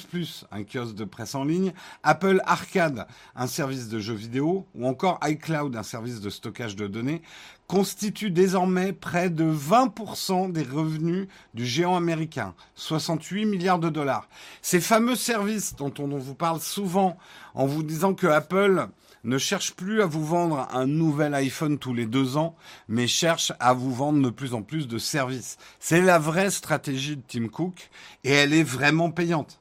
un 0.52 0.62
kiosque 0.62 0.94
de 0.94 1.04
presse 1.04 1.34
en 1.34 1.44
ligne, 1.44 1.72
Apple 2.02 2.40
Arcade, 2.44 3.06
un 3.34 3.46
service 3.46 3.88
de 3.88 3.98
jeux 3.98 4.14
vidéo, 4.14 4.66
ou 4.74 4.86
encore 4.86 5.18
iCloud, 5.24 5.74
un 5.74 5.82
service 5.82 6.20
de 6.20 6.30
stockage 6.30 6.76
de 6.76 6.86
données, 6.86 7.22
constituent 7.66 8.30
désormais 8.30 8.92
près 8.92 9.30
de 9.30 9.44
20% 9.44 10.52
des 10.52 10.62
revenus 10.62 11.26
du 11.54 11.66
géant 11.66 11.96
américain, 11.96 12.54
68 12.76 13.46
milliards 13.46 13.80
de 13.80 13.88
dollars. 13.88 14.28
Ces 14.62 14.80
fameux 14.80 15.16
services 15.16 15.74
dont 15.74 15.92
on 15.98 16.06
vous 16.06 16.34
parle 16.34 16.60
souvent 16.60 17.16
en 17.54 17.66
vous 17.66 17.82
disant 17.82 18.14
que 18.14 18.26
Apple 18.26 18.88
ne 19.26 19.38
cherche 19.38 19.74
plus 19.74 20.00
à 20.00 20.06
vous 20.06 20.24
vendre 20.24 20.68
un 20.70 20.86
nouvel 20.86 21.34
iPhone 21.34 21.78
tous 21.78 21.92
les 21.92 22.06
deux 22.06 22.36
ans, 22.36 22.54
mais 22.88 23.08
cherche 23.08 23.52
à 23.58 23.74
vous 23.74 23.92
vendre 23.92 24.22
de 24.22 24.30
plus 24.30 24.54
en 24.54 24.62
plus 24.62 24.86
de 24.86 24.98
services. 24.98 25.58
C'est 25.80 26.00
la 26.00 26.18
vraie 26.18 26.50
stratégie 26.50 27.16
de 27.16 27.22
Tim 27.26 27.48
Cook 27.48 27.90
et 28.22 28.30
elle 28.30 28.54
est 28.54 28.62
vraiment 28.62 29.10
payante. 29.10 29.60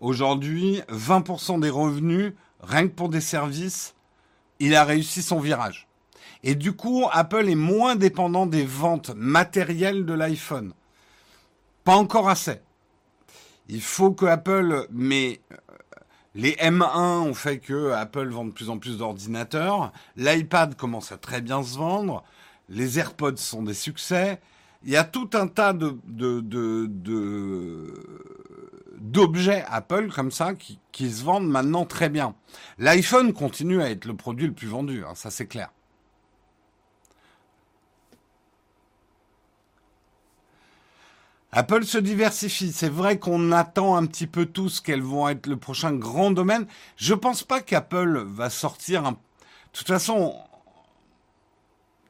Aujourd'hui, 0.00 0.82
20% 0.90 1.60
des 1.60 1.70
revenus, 1.70 2.34
rien 2.60 2.86
que 2.86 2.92
pour 2.92 3.08
des 3.08 3.22
services, 3.22 3.94
il 4.60 4.74
a 4.74 4.84
réussi 4.84 5.22
son 5.22 5.40
virage. 5.40 5.88
Et 6.44 6.54
du 6.54 6.72
coup, 6.72 7.06
Apple 7.12 7.48
est 7.48 7.54
moins 7.54 7.96
dépendant 7.96 8.46
des 8.46 8.66
ventes 8.66 9.12
matérielles 9.16 10.04
de 10.04 10.12
l'iPhone. 10.12 10.74
Pas 11.84 11.96
encore 11.96 12.28
assez. 12.28 12.60
Il 13.68 13.80
faut 13.80 14.12
que 14.12 14.26
Apple, 14.26 14.86
mais 14.90 15.40
les 16.34 16.52
M1 16.52 17.20
ont 17.20 17.34
fait 17.34 17.58
que 17.58 17.92
Apple 17.92 18.28
vend 18.28 18.46
de 18.46 18.52
plus 18.52 18.70
en 18.70 18.78
plus 18.78 18.98
d'ordinateurs. 18.98 19.92
L'iPad 20.16 20.76
commence 20.76 21.12
à 21.12 21.18
très 21.18 21.42
bien 21.42 21.62
se 21.62 21.76
vendre. 21.76 22.24
Les 22.68 22.98
AirPods 22.98 23.36
sont 23.36 23.62
des 23.62 23.74
succès. 23.74 24.40
Il 24.84 24.90
y 24.90 24.96
a 24.96 25.04
tout 25.04 25.28
un 25.34 25.46
tas 25.46 25.74
de, 25.74 25.94
d'objets 28.98 29.64
Apple 29.68 30.10
comme 30.10 30.30
ça 30.30 30.54
qui, 30.54 31.10
se 31.10 31.22
vendent 31.22 31.48
maintenant 31.48 31.84
très 31.84 32.08
bien. 32.08 32.34
L'iPhone 32.78 33.32
continue 33.32 33.82
à 33.82 33.90
être 33.90 34.06
le 34.06 34.14
produit 34.14 34.46
le 34.46 34.54
plus 34.54 34.68
vendu, 34.68 35.04
hein, 35.04 35.14
ça 35.14 35.30
c'est 35.30 35.46
clair. 35.46 35.70
Apple 41.54 41.84
se 41.84 41.98
diversifie. 41.98 42.72
C'est 42.72 42.88
vrai 42.88 43.18
qu'on 43.18 43.52
attend 43.52 43.96
un 43.96 44.06
petit 44.06 44.26
peu 44.26 44.46
tous 44.46 44.80
qu'elles 44.80 45.02
vont 45.02 45.28
être 45.28 45.46
le 45.46 45.58
prochain 45.58 45.92
grand 45.92 46.30
domaine. 46.30 46.66
Je 46.96 47.12
pense 47.12 47.44
pas 47.44 47.60
qu'Apple 47.60 48.24
va 48.26 48.48
sortir 48.48 49.04
un... 49.04 49.12
De 49.12 49.18
toute 49.72 49.86
façon, 49.86 50.34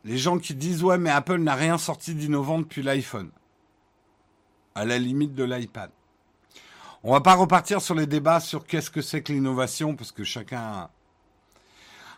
les 0.04 0.16
gens 0.16 0.38
qui 0.38 0.54
disent 0.54 0.84
ouais 0.84 0.98
mais 0.98 1.10
Apple 1.10 1.38
n'a 1.38 1.56
rien 1.56 1.76
sorti 1.76 2.14
d'innovant 2.14 2.60
depuis 2.60 2.82
l'iPhone. 2.82 3.30
À 4.76 4.84
la 4.84 4.98
limite 4.98 5.34
de 5.34 5.44
l'iPad. 5.44 5.90
On 7.02 7.12
va 7.12 7.20
pas 7.20 7.34
repartir 7.34 7.82
sur 7.82 7.96
les 7.96 8.06
débats 8.06 8.38
sur 8.38 8.64
qu'est-ce 8.64 8.90
que 8.90 9.02
c'est 9.02 9.22
que 9.22 9.32
l'innovation 9.32 9.96
parce 9.96 10.12
que 10.12 10.22
chacun 10.22 10.88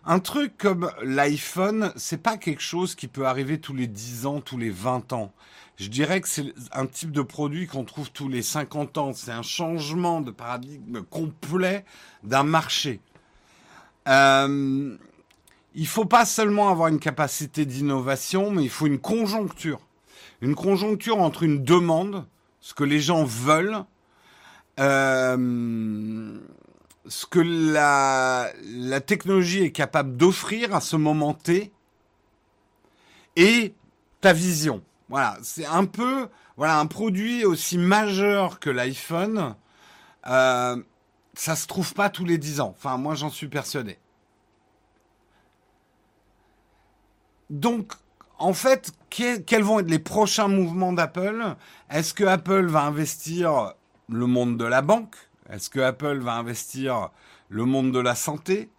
un 0.07 0.19
truc 0.19 0.59
comme 0.59 0.91
l'iPhone, 1.03 1.91
c'est 1.97 2.23
pas 2.23 2.37
quelque 2.37 2.61
chose 2.61 2.95
qui 2.95 3.09
peut 3.09 3.27
arriver 3.27 3.59
tous 3.59 3.73
les 3.73 3.87
10 3.87 4.27
ans, 4.27 4.43
tous 4.43 4.59
les 4.59 4.69
20 4.69 5.15
ans. 5.15 5.33
Je 5.77 5.89
dirais 5.89 6.21
que 6.21 6.29
c'est 6.29 6.55
un 6.73 6.87
type 6.87 7.11
de 7.11 7.23
produit 7.23 7.67
qu'on 7.67 7.85
trouve 7.85 8.11
tous 8.13 8.29
les 8.29 8.43
50 8.43 8.99
ans. 8.99 9.13
C'est 9.13 9.33
un 9.33 9.43
changement 9.43 10.21
de 10.21 10.31
paradigme 10.31 11.03
complet 11.03 11.85
d'un 12.23 12.45
marché. 12.45 13.01
Euh, 14.07 14.97
il 15.75 15.87
faut 15.87 16.05
pas 16.05 16.25
seulement 16.25 16.69
avoir 16.69 16.89
une 16.89 17.01
capacité 17.01 17.67
d'innovation, 17.67 18.53
mais 18.53 18.63
il 18.63 18.71
faut 18.71 18.87
une 18.87 19.01
conjoncture. 19.01 19.81
Une 20.41 20.55
conjoncture 20.55 21.19
entre 21.21 21.43
une 21.43 21.65
demande, 21.65 22.25
ce 22.61 22.75
que 22.75 22.85
les 22.85 23.01
gens 23.01 23.25
veulent, 23.25 23.85
euh, 24.79 26.39
ce 27.07 27.27
que 27.27 27.41
la, 27.41 28.53
la 28.65 29.01
technologie 29.01 29.63
est 29.63 29.73
capable 29.73 30.17
d'offrir 30.17 30.75
à 30.75 30.81
ce 30.81 30.95
moment 30.95 31.35
T 31.35 31.73
et 33.35 33.75
ta 34.21 34.33
vision. 34.33 34.83
Voilà, 35.09 35.39
c'est 35.43 35.67
un 35.67 35.85
peu 35.85 36.29
voilà 36.57 36.79
un 36.79 36.87
produit 36.87 37.45
aussi 37.45 37.79
majeur 37.79 38.61
que 38.61 38.71
l'iPhone. 38.71 39.55
Euh, 40.27 40.77
ça 41.35 41.57
se 41.57 41.67
trouve 41.67 41.95
pas 41.95 42.11
tous 42.11 42.25
les 42.25 42.39
10 42.39 42.61
ans. 42.61 42.75
Enfin, 42.77 42.97
moi, 42.97 43.15
j'en 43.15 43.31
suis 43.31 43.49
persuadé. 43.49 43.99
Donc, 47.51 47.93
en 48.39 48.55
fait, 48.55 48.93
quels 49.11 49.63
vont 49.63 49.81
être 49.81 49.91
les 49.91 49.99
prochains 49.99 50.49
mouvements 50.49 50.93
d'Apple? 50.93 51.57
Est-ce 51.91 52.15
que 52.15 52.25
Apple 52.25 52.67
va 52.67 52.83
investir 52.83 53.75
le 54.09 54.27
monde 54.27 54.57
de 54.57 54.65
la 54.65 54.83
banque? 54.83 55.17
Est-ce 55.51 55.71
que 55.71 55.81
Apple 55.81 56.19
va 56.19 56.35
investir 56.35 57.11
le 57.49 57.65
monde 57.65 57.93
de 57.93 57.99
la 57.99 58.15
santé? 58.15 58.71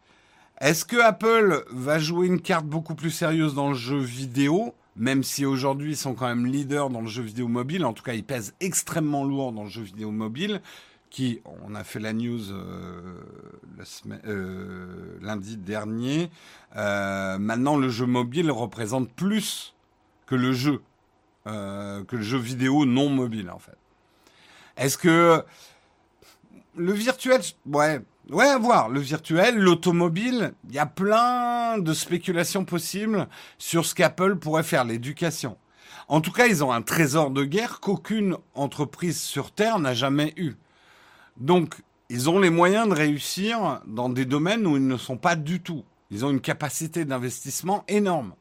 Est-ce 0.59 0.85
que 0.85 0.97
Apple 0.97 1.63
va 1.71 1.99
jouer 1.99 2.27
une 2.27 2.41
carte 2.41 2.65
beaucoup 2.65 2.95
plus 2.95 3.11
sérieuse 3.11 3.53
dans 3.53 3.69
le 3.69 3.75
jeu 3.75 3.99
vidéo? 3.99 4.73
Même 4.95 5.23
si 5.23 5.45
aujourd'hui 5.45 5.91
ils 5.91 5.97
sont 5.97 6.13
quand 6.13 6.27
même 6.27 6.45
leaders 6.45 6.89
dans 6.89 7.01
le 7.01 7.07
jeu 7.07 7.23
vidéo 7.23 7.47
mobile, 7.47 7.85
en 7.85 7.93
tout 7.93 8.03
cas 8.03 8.13
ils 8.13 8.23
pèsent 8.23 8.53
extrêmement 8.59 9.23
lourd 9.23 9.51
dans 9.51 9.63
le 9.63 9.69
jeu 9.69 9.81
vidéo 9.81 10.11
mobile, 10.11 10.61
qui, 11.09 11.41
on 11.63 11.75
a 11.75 11.83
fait 11.83 11.99
la 11.99 12.11
news 12.11 12.51
euh, 12.51 13.21
euh, 14.25 15.17
lundi 15.21 15.55
dernier, 15.57 16.29
euh, 16.75 17.37
maintenant 17.37 17.77
le 17.77 17.89
jeu 17.89 18.05
mobile 18.05 18.51
représente 18.51 19.09
plus 19.09 19.75
que 20.25 20.35
le 20.35 20.53
jeu, 20.53 20.81
que 21.45 22.15
le 22.15 22.21
jeu 22.21 22.39
vidéo 22.39 22.85
non 22.85 23.09
mobile 23.09 23.49
en 23.49 23.59
fait. 23.59 23.77
Est-ce 24.77 24.97
que 24.97 25.43
le 26.75 26.91
virtuel, 26.91 27.41
ouais, 27.67 28.01
ouais, 28.29 28.47
à 28.47 28.57
voir. 28.57 28.89
Le 28.89 28.99
virtuel, 28.99 29.57
l'automobile, 29.57 30.53
il 30.67 30.75
y 30.75 30.79
a 30.79 30.85
plein 30.85 31.77
de 31.77 31.93
spéculations 31.93 32.65
possibles 32.65 33.27
sur 33.57 33.85
ce 33.85 33.95
qu'Apple 33.95 34.35
pourrait 34.35 34.63
faire, 34.63 34.85
l'éducation. 34.85 35.57
En 36.07 36.21
tout 36.21 36.31
cas, 36.31 36.47
ils 36.47 36.63
ont 36.63 36.71
un 36.71 36.81
trésor 36.81 37.31
de 37.31 37.43
guerre 37.43 37.79
qu'aucune 37.79 38.37
entreprise 38.53 39.19
sur 39.19 39.51
Terre 39.51 39.79
n'a 39.79 39.93
jamais 39.93 40.33
eu. 40.37 40.53
Donc, 41.37 41.81
ils 42.09 42.29
ont 42.29 42.39
les 42.39 42.51
moyens 42.51 42.87
de 42.87 42.93
réussir 42.93 43.81
dans 43.87 44.09
des 44.09 44.25
domaines 44.25 44.67
où 44.67 44.77
ils 44.77 44.87
ne 44.87 44.97
sont 44.97 45.17
pas 45.17 45.35
du 45.35 45.61
tout. 45.61 45.83
Ils 46.11 46.23
ont 46.23 46.29
une 46.29 46.41
capacité 46.41 47.05
d'investissement 47.05 47.83
énorme. 47.87 48.35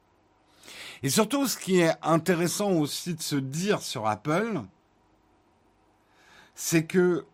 Et 1.03 1.09
surtout, 1.09 1.47
ce 1.47 1.57
qui 1.57 1.81
est 1.81 1.95
intéressant 2.03 2.73
aussi 2.73 3.15
de 3.15 3.23
se 3.23 3.37
dire 3.37 3.81
sur 3.81 4.07
Apple, 4.07 4.61
c'est 6.55 6.85
que 6.85 7.25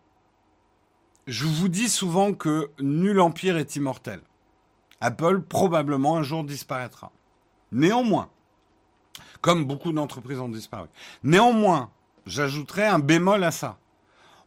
je 1.27 1.45
vous 1.45 1.67
dis 1.67 1.89
souvent 1.89 2.33
que 2.33 2.71
nul 2.79 3.19
empire 3.19 3.57
est 3.57 3.75
immortel. 3.75 4.21
Apple 4.99 5.41
probablement 5.41 6.17
un 6.17 6.23
jour 6.23 6.43
disparaîtra. 6.43 7.11
Néanmoins, 7.71 8.29
Comme 9.41 9.65
beaucoup 9.65 9.91
d'entreprises 9.91 10.39
ont 10.39 10.49
disparu. 10.49 10.87
Néanmoins, 11.23 11.89
j'ajouterais 12.27 12.85
un 12.85 12.99
bémol 12.99 13.43
à 13.43 13.49
ça. 13.49 13.79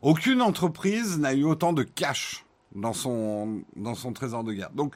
Aucune 0.03 0.41
entreprise 0.41 1.19
n'a 1.19 1.35
eu 1.35 1.45
autant 1.45 1.73
de 1.73 1.83
cash 1.83 2.45
dans 2.75 2.93
son, 2.93 3.65
trésor 4.15 4.45
de 4.45 4.53
guerre. 4.53 4.71
Donc, 4.71 4.95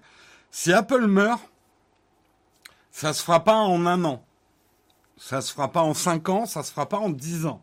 si 0.50 0.72
Apple 0.72 1.06
meurt, 1.06 1.42
ça 2.92 3.12
se 3.12 3.22
fera 3.22 3.42
pas 3.42 3.56
en 3.56 3.86
un 3.86 4.04
an. 4.04 4.24
Ça 5.16 5.40
se 5.40 5.52
fera 5.52 5.72
pas 5.72 5.82
en 5.82 5.94
cinq 5.94 6.28
ans, 6.28 6.46
ça 6.46 6.62
se 6.62 6.70
fera 6.70 6.88
pas 6.88 6.98
en 6.98 7.10
dix 7.10 7.46
ans. 7.46 7.62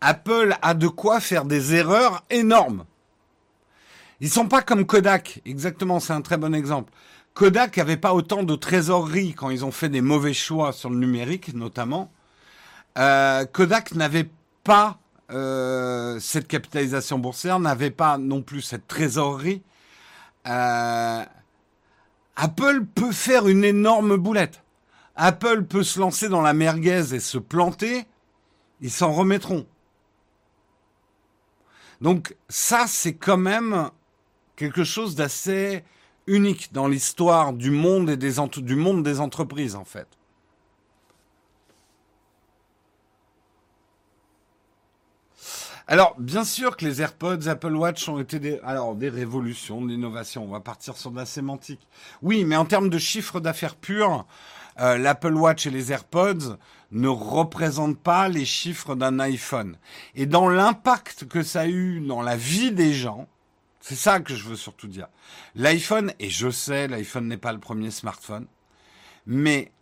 Apple 0.00 0.56
a 0.60 0.74
de 0.74 0.88
quoi 0.88 1.20
faire 1.20 1.44
des 1.44 1.74
erreurs 1.74 2.24
énormes. 2.28 2.84
Ils 4.20 4.30
sont 4.30 4.48
pas 4.48 4.62
comme 4.62 4.84
Kodak, 4.84 5.40
exactement, 5.44 6.00
c'est 6.00 6.12
un 6.12 6.22
très 6.22 6.36
bon 6.36 6.54
exemple. 6.54 6.92
Kodak 7.34 7.78
avait 7.78 7.96
pas 7.96 8.14
autant 8.14 8.42
de 8.42 8.56
trésorerie 8.56 9.34
quand 9.34 9.50
ils 9.50 9.64
ont 9.64 9.70
fait 9.70 9.88
des 9.88 10.00
mauvais 10.00 10.34
choix 10.34 10.72
sur 10.72 10.90
le 10.90 10.96
numérique, 10.96 11.54
notamment. 11.54 12.10
Euh, 12.98 13.44
Kodak 13.44 13.94
n'avait 13.94 14.28
pas 14.64 14.98
euh, 15.30 16.18
cette 16.18 16.48
capitalisation 16.48 17.18
boursière, 17.18 17.60
n'avait 17.60 17.92
pas 17.92 18.18
non 18.18 18.42
plus 18.42 18.62
cette 18.62 18.88
trésorerie. 18.88 19.62
Euh, 20.48 21.24
Apple 22.34 22.84
peut 22.92 23.12
faire 23.12 23.46
une 23.46 23.64
énorme 23.64 24.16
boulette. 24.16 24.62
Apple 25.14 25.64
peut 25.64 25.84
se 25.84 26.00
lancer 26.00 26.28
dans 26.28 26.40
la 26.40 26.54
merguez 26.54 27.14
et 27.14 27.20
se 27.20 27.38
planter. 27.38 28.06
Ils 28.80 28.90
s'en 28.90 29.12
remettront. 29.12 29.66
Donc 32.00 32.36
ça, 32.48 32.86
c'est 32.86 33.14
quand 33.14 33.36
même 33.36 33.90
quelque 34.58 34.82
chose 34.82 35.14
d'assez 35.14 35.84
unique 36.26 36.72
dans 36.72 36.88
l'histoire 36.88 37.52
du 37.52 37.70
monde 37.70 38.10
et 38.10 38.16
des 38.16 38.34
du 38.58 38.74
monde 38.74 39.04
des 39.04 39.20
entreprises 39.20 39.76
en 39.76 39.84
fait. 39.84 40.08
Alors, 45.90 46.16
bien 46.18 46.44
sûr 46.44 46.76
que 46.76 46.84
les 46.84 47.00
AirPods, 47.00 47.48
Apple 47.48 47.74
Watch 47.74 48.10
ont 48.10 48.20
été 48.20 48.38
des, 48.38 48.60
alors, 48.62 48.94
des 48.94 49.08
révolutions, 49.08 49.80
d'innovation. 49.80 50.44
On 50.44 50.48
va 50.48 50.60
partir 50.60 50.98
sur 50.98 51.10
de 51.10 51.16
la 51.16 51.24
sémantique. 51.24 51.80
Oui, 52.20 52.44
mais 52.44 52.56
en 52.56 52.66
termes 52.66 52.90
de 52.90 52.98
chiffre 52.98 53.40
d'affaires 53.40 53.74
pur, 53.74 54.26
euh, 54.80 54.98
l'Apple 54.98 55.32
Watch 55.32 55.66
et 55.66 55.70
les 55.70 55.90
AirPods 55.90 56.58
ne 56.90 57.08
représentent 57.08 57.98
pas 57.98 58.28
les 58.28 58.44
chiffres 58.44 58.96
d'un 58.96 59.18
iPhone. 59.18 59.78
Et 60.14 60.26
dans 60.26 60.50
l'impact 60.50 61.26
que 61.26 61.42
ça 61.42 61.60
a 61.60 61.66
eu 61.66 62.00
dans 62.00 62.20
la 62.20 62.36
vie 62.36 62.72
des 62.72 62.92
gens, 62.92 63.26
c'est 63.80 63.94
ça 63.94 64.20
que 64.20 64.34
je 64.34 64.44
veux 64.44 64.56
surtout 64.56 64.88
dire. 64.88 65.08
L'iPhone, 65.54 66.12
et 66.18 66.30
je 66.30 66.50
sais, 66.50 66.88
l'iPhone 66.88 67.28
n'est 67.28 67.36
pas 67.36 67.52
le 67.52 67.60
premier 67.60 67.90
smartphone, 67.90 68.46
mais 69.26 69.72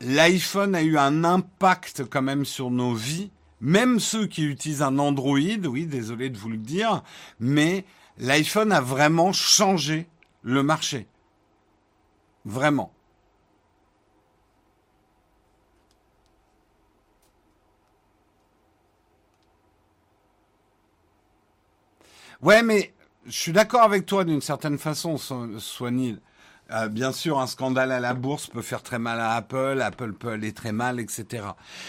l'iPhone 0.00 0.74
a 0.74 0.82
eu 0.82 0.98
un 0.98 1.24
impact 1.24 2.04
quand 2.08 2.22
même 2.22 2.44
sur 2.44 2.70
nos 2.70 2.94
vies, 2.94 3.30
même 3.60 4.00
ceux 4.00 4.26
qui 4.26 4.44
utilisent 4.44 4.82
un 4.82 4.98
Android, 4.98 5.38
oui, 5.38 5.86
désolé 5.86 6.30
de 6.30 6.38
vous 6.38 6.48
le 6.48 6.56
dire, 6.56 7.02
mais 7.38 7.84
l'iPhone 8.18 8.72
a 8.72 8.80
vraiment 8.80 9.32
changé 9.32 10.08
le 10.42 10.62
marché. 10.62 11.06
Vraiment. 12.44 12.92
Ouais, 22.42 22.62
mais 22.62 22.94
je 23.26 23.32
suis 23.32 23.52
d'accord 23.52 23.82
avec 23.82 24.06
toi 24.06 24.24
d'une 24.24 24.40
certaine 24.40 24.78
façon, 24.78 25.16
Soigny. 25.18 26.18
Euh, 26.70 26.88
bien 26.88 27.12
sûr, 27.12 27.38
un 27.38 27.46
scandale 27.46 27.92
à 27.92 28.00
la 28.00 28.14
bourse 28.14 28.46
peut 28.46 28.62
faire 28.62 28.82
très 28.82 28.98
mal 28.98 29.20
à 29.20 29.32
Apple, 29.32 29.80
Apple 29.82 30.12
peut 30.12 30.30
aller 30.30 30.52
très 30.52 30.72
mal, 30.72 31.00
etc. 31.00 31.44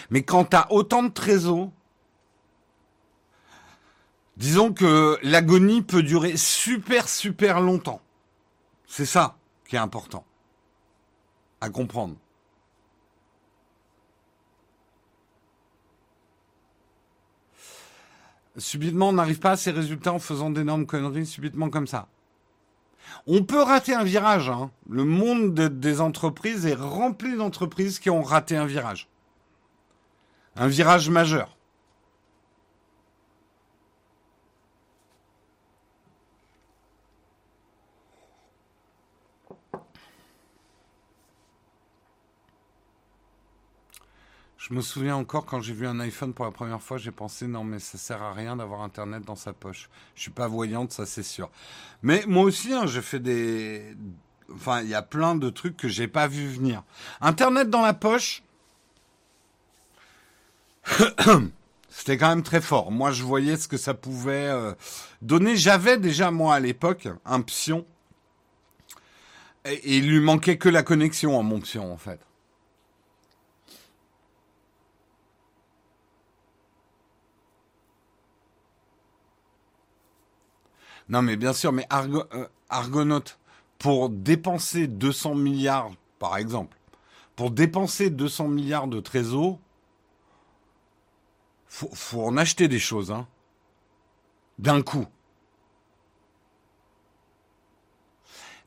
Mais 0.10 0.24
quand 0.24 0.46
tu 0.46 0.56
as 0.58 0.72
autant 0.72 1.04
de 1.04 1.10
trésors, 1.10 1.72
disons 4.38 4.74
que 4.74 5.20
l'agonie 5.24 5.84
peut 5.84 6.02
durer 6.04 6.36
super, 6.36 7.08
super 7.08 7.62
longtemps. 7.62 8.02
C'est 8.88 9.06
ça 9.06 9.38
qui 9.68 9.76
est 9.76 9.80
important 9.80 10.26
à 11.62 11.70
comprendre. 11.70 12.16
Subitement, 18.58 19.10
on 19.10 19.14
n'arrive 19.14 19.40
pas 19.40 19.52
à 19.52 19.58
ces 19.58 19.72
résultats 19.72 20.14
en 20.14 20.20
faisant 20.20 20.50
d'énormes 20.50 20.86
conneries 20.86 21.26
subitement 21.26 21.70
comme 21.70 21.88
ça. 21.88 22.08
On 23.28 23.44
peut 23.44 23.62
rater 23.62 23.94
un 23.94 24.04
virage. 24.04 24.50
Hein. 24.50 24.72
Le 24.90 25.06
monde 25.06 25.54
des 25.54 26.02
entreprises 26.02 26.66
est 26.66 26.76
rempli 26.76 27.36
d'entreprises 27.36 28.00
qui 28.00 28.10
ont 28.10 28.22
raté 28.22 28.58
un 28.58 28.66
virage. 28.66 29.08
Un 30.56 30.68
virage 30.68 31.10
majeur. 31.10 31.58
Je 44.72 44.76
me 44.78 44.82
souviens 44.82 45.18
encore 45.18 45.46
quand 45.46 45.60
j'ai 45.60 45.74
vu 45.74 45.86
un 45.86 46.00
iPhone 46.00 46.34
pour 46.34 46.46
la 46.46 46.52
première 46.52 46.82
fois, 46.82 46.98
j'ai 46.98 47.12
pensé 47.12 47.46
non 47.46 47.66
mais 47.66 47.78
ça 47.78 47.98
sert 47.98 48.22
à 48.22 48.32
rien 48.32 48.56
d'avoir 48.56 48.84
Internet 48.84 49.22
dans 49.26 49.36
sa 49.36 49.52
poche. 49.52 49.90
Je 50.16 50.22
suis 50.22 50.32
pas 50.32 50.48
voyante, 50.48 50.94
ça 50.94 51.06
c'est 51.06 51.24
sûr. 51.24 51.50
Mais 52.04 52.24
moi 52.26 52.46
aussi, 52.46 52.72
hein, 52.72 52.86
j'ai 52.88 53.02
fait 53.02 53.20
des, 53.20 53.98
enfin 54.56 54.82
il 54.82 54.88
y 54.88 54.94
a 54.94 55.02
plein 55.02 55.36
de 55.36 55.50
trucs 55.50 55.76
que 55.76 55.90
j'ai 55.90 56.08
pas 56.08 56.28
vu 56.28 56.48
venir. 56.48 56.84
Internet 57.20 57.70
dans 57.70 57.82
la 57.82 57.94
poche, 57.94 58.44
c'était 61.90 62.18
quand 62.18 62.30
même 62.30 62.44
très 62.44 62.62
fort. 62.62 62.92
Moi, 62.92 63.12
je 63.12 63.24
voyais 63.24 63.58
ce 63.58 63.68
que 63.68 63.76
ça 63.76 63.94
pouvait 63.94 64.48
euh, 64.48 64.74
donner. 65.22 65.58
J'avais 65.58 65.98
déjà 65.98 66.32
moi 66.32 66.56
à 66.56 66.62
l'époque 66.62 67.10
un 67.26 67.42
pion 67.42 67.86
et, 69.66 69.74
et 69.74 69.98
il 69.98 70.08
lui 70.10 70.22
manquait 70.22 70.58
que 70.58 70.70
la 70.70 70.82
connexion 70.82 71.38
à 71.38 71.44
mon 71.44 71.60
pion 71.60 71.92
en 71.92 71.98
fait. 71.98 72.22
Non, 81.12 81.22
mais 81.22 81.36
bien 81.36 81.52
sûr, 81.52 81.74
mais 81.74 81.86
Argo, 81.90 82.24
euh, 82.34 82.48
Argonaut, 82.70 83.20
pour 83.78 84.10
dépenser 84.10 84.88
200 84.88 85.36
milliards, 85.36 85.92
par 86.20 86.38
exemple, 86.38 86.78
pour 87.36 87.52
dépenser 87.52 88.10
200 88.10 88.48
milliards 88.48 88.88
de 88.88 89.02
trésors, 89.02 89.60
faut, 91.68 91.90
faut 91.94 92.24
en 92.24 92.38
acheter 92.38 92.70
des 92.70 92.80
choses, 92.80 93.12
hein. 93.12 93.28
D'un 94.58 94.82
coup. 94.82 95.06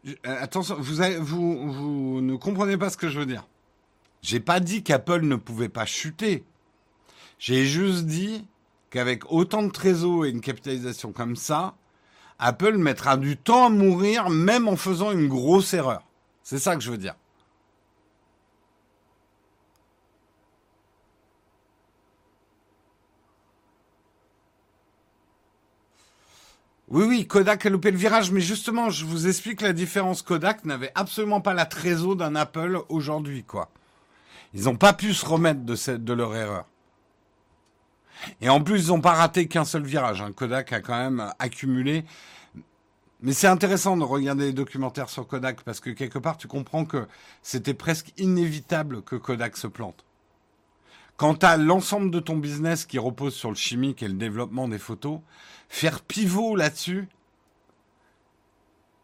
Euh, 0.06 0.14
attention, 0.24 0.76
vous, 0.78 0.96
vous, 1.22 1.72
vous 1.72 2.20
ne 2.20 2.36
comprenez 2.36 2.76
pas 2.76 2.90
ce 2.90 2.98
que 2.98 3.08
je 3.08 3.18
veux 3.18 3.26
dire. 3.26 3.46
J'ai 4.20 4.40
pas 4.40 4.60
dit 4.60 4.82
qu'Apple 4.82 5.22
ne 5.22 5.36
pouvait 5.36 5.70
pas 5.70 5.86
chuter. 5.86 6.44
J'ai 7.38 7.64
juste 7.64 8.04
dit 8.04 8.46
qu'avec 8.90 9.30
autant 9.32 9.62
de 9.62 9.70
trésors 9.70 10.26
et 10.26 10.30
une 10.30 10.42
capitalisation 10.42 11.12
comme 11.12 11.36
ça, 11.36 11.74
Apple 12.46 12.76
mettra 12.76 13.16
du 13.16 13.38
temps 13.38 13.64
à 13.64 13.70
mourir 13.70 14.28
même 14.28 14.68
en 14.68 14.76
faisant 14.76 15.12
une 15.12 15.28
grosse 15.28 15.72
erreur. 15.72 16.02
C'est 16.42 16.58
ça 16.58 16.76
que 16.76 16.82
je 16.82 16.90
veux 16.90 16.98
dire. 16.98 17.14
Oui, 26.88 27.06
oui, 27.08 27.26
Kodak 27.26 27.64
a 27.64 27.70
loupé 27.70 27.90
le 27.90 27.96
virage, 27.96 28.30
mais 28.30 28.42
justement, 28.42 28.90
je 28.90 29.06
vous 29.06 29.26
explique 29.26 29.62
la 29.62 29.72
différence. 29.72 30.20
Kodak 30.20 30.66
n'avait 30.66 30.92
absolument 30.94 31.40
pas 31.40 31.54
la 31.54 31.64
trésor 31.64 32.14
d'un 32.14 32.36
Apple 32.36 32.78
aujourd'hui, 32.90 33.42
quoi. 33.42 33.70
Ils 34.52 34.64
n'ont 34.64 34.76
pas 34.76 34.92
pu 34.92 35.14
se 35.14 35.24
remettre 35.24 35.62
de, 35.62 35.96
de 35.96 36.12
leur 36.12 36.36
erreur. 36.36 36.66
Et 38.40 38.48
en 38.48 38.62
plus, 38.62 38.86
ils 38.86 38.88
n'ont 38.88 39.00
pas 39.00 39.14
raté 39.14 39.46
qu'un 39.48 39.64
seul 39.64 39.84
virage. 39.84 40.22
Hein. 40.22 40.32
Kodak 40.32 40.72
a 40.72 40.80
quand 40.80 40.98
même 40.98 41.32
accumulé. 41.38 42.04
Mais 43.20 43.32
c'est 43.32 43.46
intéressant 43.46 43.96
de 43.96 44.04
regarder 44.04 44.46
les 44.46 44.52
documentaires 44.52 45.08
sur 45.08 45.26
Kodak 45.26 45.62
parce 45.62 45.80
que 45.80 45.90
quelque 45.90 46.18
part, 46.18 46.36
tu 46.36 46.46
comprends 46.46 46.84
que 46.84 47.06
c'était 47.42 47.74
presque 47.74 48.12
inévitable 48.18 49.02
que 49.02 49.16
Kodak 49.16 49.56
se 49.56 49.66
plante. 49.66 50.04
Quant 51.16 51.34
à 51.34 51.56
l'ensemble 51.56 52.10
de 52.10 52.20
ton 52.20 52.36
business 52.36 52.84
qui 52.84 52.98
repose 52.98 53.34
sur 53.34 53.48
le 53.48 53.54
chimique 53.54 54.02
et 54.02 54.08
le 54.08 54.14
développement 54.14 54.68
des 54.68 54.78
photos, 54.78 55.20
faire 55.68 56.02
pivot 56.02 56.56
là-dessus, 56.56 57.08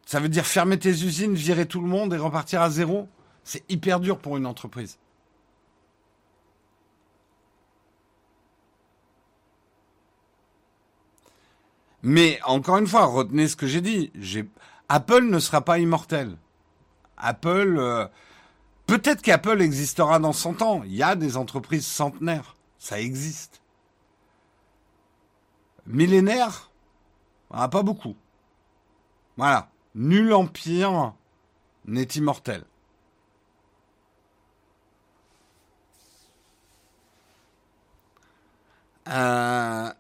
ça 0.07 0.19
veut 0.19 0.29
dire 0.29 0.45
fermer 0.45 0.77
tes 0.77 0.91
usines, 0.91 1.35
virer 1.35 1.67
tout 1.67 1.81
le 1.81 1.87
monde 1.87 2.13
et 2.13 2.17
repartir 2.17 2.63
à 2.63 2.69
zéro. 2.69 3.09
C'est 3.45 3.63
hyper 3.71 4.01
dur 4.01 4.19
pour 4.19 4.37
une 4.37 4.45
entreprise. 4.45 4.99
Mais 12.03 12.41
encore 12.45 12.79
une 12.79 12.87
fois, 12.87 13.07
retenez 13.07 13.49
ce 13.49 13.57
que 13.57 13.67
j'ai 13.67 13.81
dit. 13.81 14.13
Apple 14.89 15.25
ne 15.25 15.39
sera 15.39 15.61
pas 15.61 15.79
immortel. 15.79 16.37
Apple, 17.17 17.77
euh, 17.79 18.07
Peut-être 18.91 19.23
qu'Apple 19.23 19.63
existera 19.63 20.19
dans 20.19 20.33
100 20.33 20.63
ans. 20.63 20.83
Il 20.85 20.97
y 20.97 21.05
a 21.05 21.15
des 21.15 21.37
entreprises 21.37 21.87
centenaires. 21.87 22.57
Ça 22.77 23.01
existe. 23.01 23.63
Millénaire 25.87 26.73
ah, 27.53 27.69
Pas 27.69 27.85
beaucoup. 27.85 28.17
Voilà. 29.37 29.71
Nul 29.95 30.33
empire 30.33 31.15
n'est 31.85 32.03
immortel. 32.03 32.65
Euh, 39.07 39.93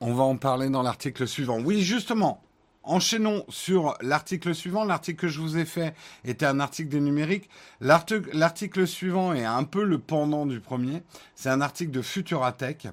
on 0.00 0.14
va 0.14 0.24
en 0.24 0.36
parler 0.36 0.68
dans 0.68 0.82
l'article 0.82 1.26
suivant. 1.26 1.60
Oui, 1.60 1.82
justement, 1.82 2.42
enchaînons 2.82 3.44
sur 3.48 3.96
l'article 4.00 4.54
suivant. 4.54 4.84
L'article 4.84 5.20
que 5.20 5.28
je 5.28 5.40
vous 5.40 5.58
ai 5.58 5.64
fait 5.64 5.94
était 6.24 6.46
un 6.46 6.60
article 6.60 6.88
des 6.88 7.00
numériques. 7.00 7.48
L'article 7.80 8.86
suivant 8.86 9.32
est 9.32 9.44
un 9.44 9.64
peu 9.64 9.84
le 9.84 9.98
pendant 9.98 10.46
du 10.46 10.60
premier. 10.60 11.02
C'est 11.34 11.50
un 11.50 11.60
article 11.60 11.90
de 11.90 12.02
Futuratech. 12.02 12.88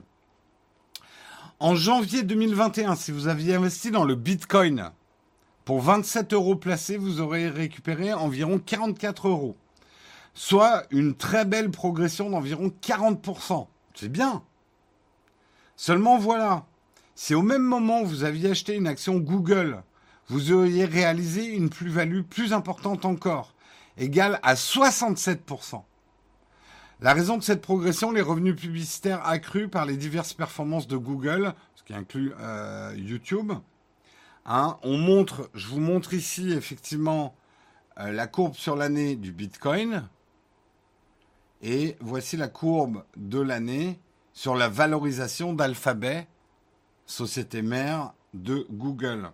En 1.60 1.76
janvier 1.76 2.24
2021, 2.24 2.96
si 2.96 3.12
vous 3.12 3.28
aviez 3.28 3.56
investi 3.56 3.92
dans 3.92 4.04
le 4.04 4.16
Bitcoin, 4.16 4.92
pour 5.66 5.82
27 5.82 6.34
euros 6.34 6.56
placés, 6.56 6.98
vous 6.98 7.22
aurez 7.22 7.48
récupéré 7.48 8.14
environ 8.14 8.60
44 8.60 9.30
euros 9.30 9.56
soit 10.34 10.84
une 10.90 11.16
très 11.16 11.46
belle 11.46 11.72
progression 11.72 12.30
d'environ 12.30 12.72
40%. 12.82 13.68
C'est 13.94 14.10
bien. 14.10 14.44
Seulement 15.76 16.18
voilà, 16.18 16.66
si 17.16 17.36
au 17.36 17.42
même 17.42 17.64
moment 17.64 18.04
vous 18.04 18.24
aviez 18.24 18.52
acheté 18.52 18.76
une 18.76 18.88
action 18.88 19.18
Google, 19.18 19.84
vous 20.28 20.52
auriez 20.52 20.86
réalisé 20.86 21.46
une 21.46 21.70
plus-value 21.70 22.22
plus 22.22 22.54
importante 22.54 23.06
encore, 23.06 23.54
égale 23.98 24.40
à 24.44 24.56
67%. 24.56 25.84
La 27.02 27.14
raison 27.14 27.38
de 27.38 27.44
cette 27.44 27.62
progression, 27.62 28.12
les 28.12 28.22
revenus 28.22 28.56
publicitaires 28.56 29.26
accrus 29.26 29.70
par 29.70 29.86
les 29.86 29.98
diverses 29.98 30.34
performances 30.34 30.88
de 30.88 30.96
Google, 30.96 31.54
ce 31.76 31.84
qui 31.84 31.94
inclut 31.94 32.32
euh, 32.40 32.94
YouTube. 32.96 33.52
Hein, 34.46 34.78
on 34.84 34.98
montre, 34.98 35.50
je 35.54 35.68
vous 35.68 35.82
montre 35.82 36.14
ici 36.14 36.52
effectivement 36.52 37.36
euh, 38.00 38.12
la 38.12 38.28
courbe 38.28 38.56
sur 38.56 38.76
l'année 38.76 39.16
du 39.16 39.32
Bitcoin. 39.32 40.08
Et 41.62 41.98
voici 42.00 42.38
la 42.38 42.48
courbe 42.48 43.04
de 43.16 43.40
l'année 43.40 44.00
sur 44.34 44.56
la 44.56 44.68
valorisation 44.68 45.54
d'Alphabet, 45.54 46.28
société 47.06 47.62
mère 47.62 48.14
de 48.34 48.66
Google. 48.72 49.30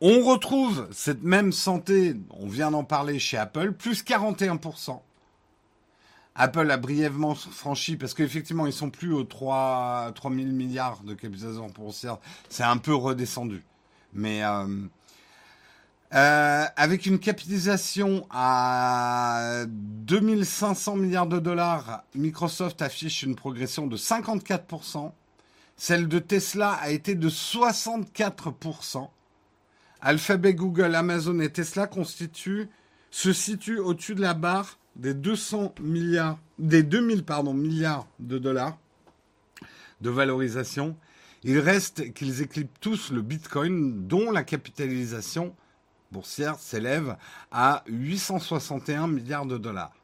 On 0.00 0.24
retrouve 0.24 0.88
cette 0.92 1.22
même 1.22 1.52
santé, 1.52 2.16
on 2.30 2.48
vient 2.48 2.70
d'en 2.70 2.84
parler 2.84 3.18
chez 3.18 3.36
Apple, 3.36 3.72
plus 3.72 4.02
41%. 4.02 5.00
Apple 6.34 6.70
a 6.70 6.78
brièvement 6.78 7.34
franchi, 7.34 7.96
parce 7.96 8.14
qu'effectivement, 8.14 8.66
ils 8.66 8.72
sont 8.72 8.88
plus 8.88 9.12
aux 9.12 9.24
3, 9.24 10.12
000 10.22 10.34
milliards 10.34 11.02
de 11.02 11.12
capitalisation 11.12 11.66
boursière. 11.66 12.18
C'est 12.48 12.62
un 12.62 12.78
peu 12.78 12.94
redescendu. 12.94 13.62
Mais 14.14 14.42
euh, 14.42 14.66
euh, 16.14 16.64
avec 16.76 17.04
une 17.04 17.18
capitalisation 17.18 18.26
à 18.30 19.64
2500 19.68 20.96
milliards 20.96 21.26
de 21.26 21.38
dollars, 21.38 22.04
Microsoft 22.14 22.80
affiche 22.80 23.22
une 23.22 23.36
progression 23.36 23.86
de 23.86 23.96
54%. 23.96 25.12
Celle 25.80 26.08
de 26.08 26.18
Tesla 26.18 26.72
a 26.72 26.90
été 26.90 27.14
de 27.14 27.30
64%. 27.30 29.08
Alphabet, 30.02 30.52
Google, 30.52 30.94
Amazon 30.94 31.40
et 31.40 31.50
Tesla 31.50 31.86
constituent, 31.86 32.68
se 33.10 33.32
situent 33.32 33.78
au-dessus 33.78 34.14
de 34.14 34.20
la 34.20 34.34
barre 34.34 34.78
des 34.94 35.14
200 35.14 35.76
milliards, 35.80 36.38
des 36.58 36.82
2000 36.82 37.24
pardon, 37.24 37.54
milliards 37.54 38.06
de 38.18 38.36
dollars 38.36 38.76
de 40.02 40.10
valorisation. 40.10 40.98
Il 41.44 41.58
reste 41.58 42.12
qu'ils 42.12 42.42
éclipsent 42.42 42.78
tous 42.82 43.10
le 43.10 43.22
Bitcoin, 43.22 44.06
dont 44.06 44.30
la 44.30 44.44
capitalisation 44.44 45.56
boursière 46.12 46.58
s'élève 46.58 47.16
à 47.50 47.84
861 47.86 49.06
milliards 49.06 49.46
de 49.46 49.56
dollars. 49.56 49.94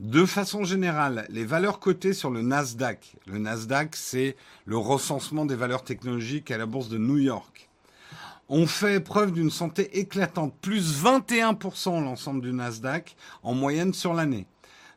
De 0.00 0.24
façon 0.24 0.64
générale, 0.64 1.26
les 1.28 1.44
valeurs 1.44 1.78
cotées 1.78 2.12
sur 2.12 2.30
le 2.30 2.42
Nasdaq, 2.42 3.16
le 3.26 3.38
Nasdaq 3.38 3.94
c'est 3.94 4.36
le 4.64 4.76
recensement 4.76 5.44
des 5.46 5.54
valeurs 5.54 5.84
technologiques 5.84 6.50
à 6.50 6.58
la 6.58 6.66
bourse 6.66 6.88
de 6.88 6.98
New 6.98 7.18
York, 7.18 7.68
ont 8.48 8.66
fait 8.66 9.00
preuve 9.00 9.32
d'une 9.32 9.50
santé 9.50 9.98
éclatante, 9.98 10.54
plus 10.60 11.02
21% 11.02 12.02
l'ensemble 12.02 12.42
du 12.42 12.52
Nasdaq 12.52 13.16
en 13.42 13.54
moyenne 13.54 13.94
sur 13.94 14.14
l'année. 14.14 14.46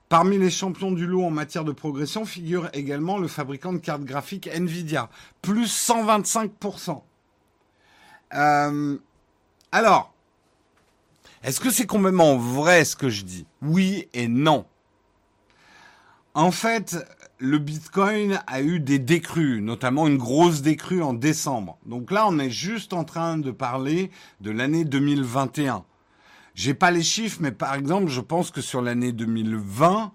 Parmi 0.10 0.38
les 0.38 0.52
champions 0.52 0.92
du 0.92 1.08
lot 1.08 1.24
en 1.24 1.32
matière 1.32 1.64
de 1.64 1.72
progression 1.72 2.26
figure 2.26 2.70
également 2.74 3.18
le 3.18 3.28
fabricant 3.28 3.74
de 3.74 3.80
cartes 3.80 4.04
graphiques 4.04 4.48
Nvidia, 4.48 5.10
plus 5.42 5.68
125%. 5.68 7.02
Euh, 8.34 8.98
alors, 9.72 10.14
est-ce 11.44 11.60
que 11.60 11.70
c'est 11.70 11.86
complètement 11.86 12.38
vrai 12.38 12.86
ce 12.86 12.96
que 12.96 13.10
je 13.10 13.24
dis? 13.24 13.46
Oui 13.62 14.08
et 14.14 14.28
non. 14.28 14.66
En 16.36 16.52
fait, 16.52 16.98
le 17.40 17.60
Bitcoin 17.60 18.42
a 18.46 18.62
eu 18.62 18.82
des 18.82 19.00
décrues, 19.00 19.62
notamment 19.62 20.06
une 20.06 20.18
grosse 20.18 20.62
décrue 20.62 21.02
en 21.02 21.14
décembre. 21.14 21.78
Donc 21.86 22.12
là, 22.12 22.28
on 22.28 22.38
est 22.40 22.50
juste 22.50 22.92
en 22.92 23.06
train 23.06 23.38
de 23.38 23.52
parler 23.52 24.12
de 24.42 24.52
l'année 24.52 24.84
2021. 24.84 25.86
J'ai 26.54 26.74
pas 26.74 26.92
les 26.92 27.04
chiffres, 27.04 27.38
mais 27.40 27.54
par 27.54 27.74
exemple, 27.74 28.10
je 28.10 28.20
pense 28.20 28.52
que 28.52 28.60
sur 28.60 28.82
l'année 28.82 29.14
2020, 29.14 30.12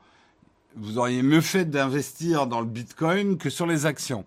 vous 0.77 0.99
auriez 0.99 1.23
mieux 1.23 1.41
fait 1.41 1.65
d'investir 1.65 2.47
dans 2.47 2.61
le 2.61 2.67
Bitcoin 2.67 3.39
que 3.39 3.49
sur 3.49 3.67
les 3.67 3.87
actions. 3.87 4.27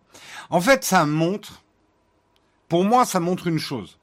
En 0.50 0.62
fait, 0.62 0.84
ça 0.84 1.06
montre, 1.06 1.62
pour 2.70 2.86
moi, 2.86 3.06
ça 3.06 3.20
montre 3.20 3.46
une 3.46 3.60
chose. 3.60 4.00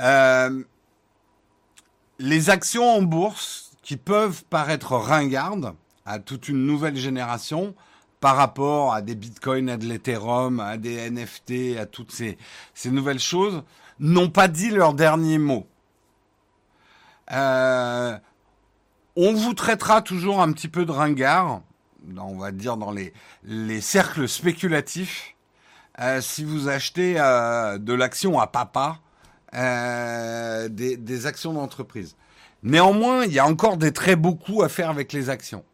Euh, 0.00 0.62
les 2.20 2.50
actions 2.50 2.88
en 2.88 3.02
bourse 3.02 3.72
qui 3.82 3.96
peuvent 3.96 4.44
paraître 4.44 4.92
ringardes 4.92 5.74
à 6.08 6.18
toute 6.18 6.48
une 6.48 6.64
nouvelle 6.64 6.96
génération 6.96 7.74
par 8.20 8.36
rapport 8.36 8.94
à 8.94 9.02
des 9.02 9.14
bitcoins, 9.14 9.68
à 9.68 9.76
de 9.76 9.84
l'Ethereum, 9.84 10.58
à 10.58 10.78
des 10.78 11.10
NFT, 11.10 11.78
à 11.78 11.84
toutes 11.84 12.10
ces, 12.12 12.38
nouvelles 12.86 13.20
choses, 13.20 13.62
n'ont 14.00 14.30
pas 14.30 14.48
dit 14.48 14.70
leur 14.70 14.94
dernier 14.94 15.38
mot. 15.38 15.66
Euh, 17.30 18.16
on 19.16 19.34
vous 19.34 19.52
traitera 19.52 20.00
toujours 20.00 20.40
un 20.40 20.50
petit 20.52 20.68
peu 20.68 20.86
de 20.86 20.92
ringard, 20.92 21.60
on 22.16 22.38
va 22.38 22.52
dire 22.52 22.78
dans 22.78 22.90
les, 22.90 23.12
les 23.44 23.82
cercles 23.82 24.28
spéculatifs, 24.28 25.36
euh, 26.00 26.22
si 26.22 26.42
vous 26.42 26.68
achetez 26.68 27.16
euh, 27.18 27.76
de 27.76 27.92
l'action 27.92 28.40
à 28.40 28.46
papa 28.46 29.00
des, 29.52 31.26
actions 31.26 31.52
d'entreprise. 31.52 32.16
Néanmoins, 32.62 33.24
il 33.24 33.32
y 33.32 33.38
a 33.38 33.46
encore 33.46 33.76
des 33.76 33.92
très 33.92 34.16
beaux 34.16 34.34
coups 34.34 34.64
à 34.64 34.68
faire 34.68 34.90
avec 34.90 35.12
les 35.12 35.30
actions. 35.30 35.64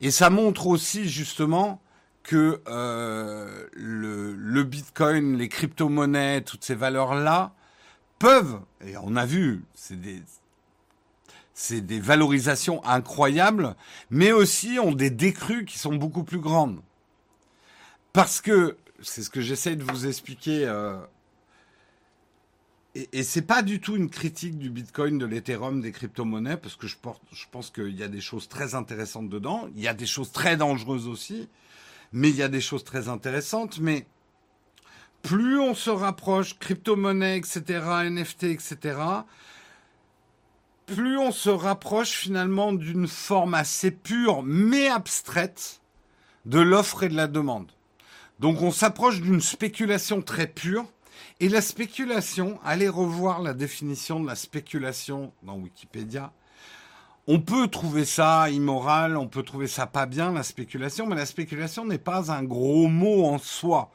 Et 0.00 0.10
ça 0.10 0.30
montre 0.30 0.66
aussi 0.66 1.08
justement 1.08 1.80
que 2.22 2.60
euh, 2.68 3.66
le, 3.72 4.62
Bitcoin, 4.62 5.36
les 5.36 5.48
crypto-monnaies, 5.48 6.42
toutes 6.42 6.64
ces 6.64 6.74
valeurs-là 6.74 7.54
peuvent, 8.18 8.60
et 8.84 8.96
on 8.98 9.16
a 9.16 9.24
vu, 9.24 9.64
c'est 9.74 10.00
des, 10.00 10.22
c'est 11.54 11.80
des 11.80 12.00
valorisations 12.00 12.84
incroyables, 12.84 13.74
mais 14.10 14.32
aussi 14.32 14.78
ont 14.78 14.92
des 14.92 15.10
décrues 15.10 15.64
qui 15.64 15.78
sont 15.78 15.94
beaucoup 15.94 16.22
plus 16.22 16.40
grandes. 16.40 16.80
Parce 18.12 18.40
que, 18.40 18.76
c'est 19.00 19.22
ce 19.22 19.30
que 19.30 19.40
j'essaie 19.40 19.76
de 19.76 19.84
vous 19.84 20.06
expliquer 20.06 20.66
euh, 20.66 20.98
et, 22.98 23.08
et 23.12 23.22
c'est 23.22 23.42
pas 23.42 23.62
du 23.62 23.80
tout 23.80 23.94
une 23.94 24.10
critique 24.10 24.58
du 24.58 24.70
Bitcoin, 24.70 25.18
de 25.18 25.26
l'Ethereum, 25.26 25.80
des 25.80 25.92
crypto-monnaies, 25.92 26.56
parce 26.56 26.74
que 26.74 26.88
je, 26.88 26.96
pense 27.50 27.70
qu'il 27.70 27.96
y 27.96 28.02
a 28.02 28.08
des 28.08 28.20
choses 28.20 28.48
très 28.48 28.74
intéressantes 28.74 29.28
dedans. 29.28 29.68
Il 29.76 29.80
y 29.80 29.88
a 29.88 29.94
des 29.94 30.06
choses 30.06 30.32
très 30.32 30.56
dangereuses 30.56 31.06
aussi, 31.06 31.48
mais 32.12 32.30
il 32.30 32.36
y 32.36 32.42
a 32.42 32.48
des 32.48 32.60
choses 32.60 32.82
très 32.82 33.08
intéressantes. 33.08 33.78
Mais 33.78 34.06
plus 35.22 35.60
on 35.60 35.74
se 35.74 35.90
rapproche, 35.90 36.58
crypto-monnaie, 36.58 37.36
etc., 37.36 37.62
NFT, 38.10 38.44
etc., 38.44 38.98
plus 40.86 41.18
on 41.18 41.32
se 41.32 41.50
rapproche 41.50 42.12
finalement 42.12 42.72
d'une 42.72 43.06
forme 43.06 43.54
assez 43.54 43.90
pure, 43.90 44.42
mais 44.42 44.88
abstraite, 44.88 45.82
de 46.46 46.58
l'offre 46.58 47.02
et 47.02 47.08
de 47.10 47.14
la 47.14 47.28
demande. 47.28 47.70
Donc 48.40 48.62
on 48.62 48.70
s'approche 48.70 49.20
d'une 49.20 49.42
spéculation 49.42 50.22
très 50.22 50.46
pure, 50.46 50.86
et 51.40 51.48
la 51.48 51.60
spéculation, 51.60 52.58
allez 52.64 52.88
revoir 52.88 53.40
la 53.40 53.54
définition 53.54 54.20
de 54.20 54.26
la 54.26 54.34
spéculation 54.34 55.32
dans 55.42 55.56
Wikipédia. 55.56 56.32
On 57.28 57.40
peut 57.40 57.68
trouver 57.68 58.04
ça 58.04 58.50
immoral, 58.50 59.16
on 59.16 59.28
peut 59.28 59.42
trouver 59.42 59.68
ça 59.68 59.86
pas 59.86 60.06
bien, 60.06 60.32
la 60.32 60.42
spéculation, 60.42 61.06
mais 61.06 61.14
la 61.14 61.26
spéculation 61.26 61.84
n'est 61.84 61.98
pas 61.98 62.32
un 62.32 62.42
gros 62.42 62.88
mot 62.88 63.26
en 63.26 63.38
soi. 63.38 63.90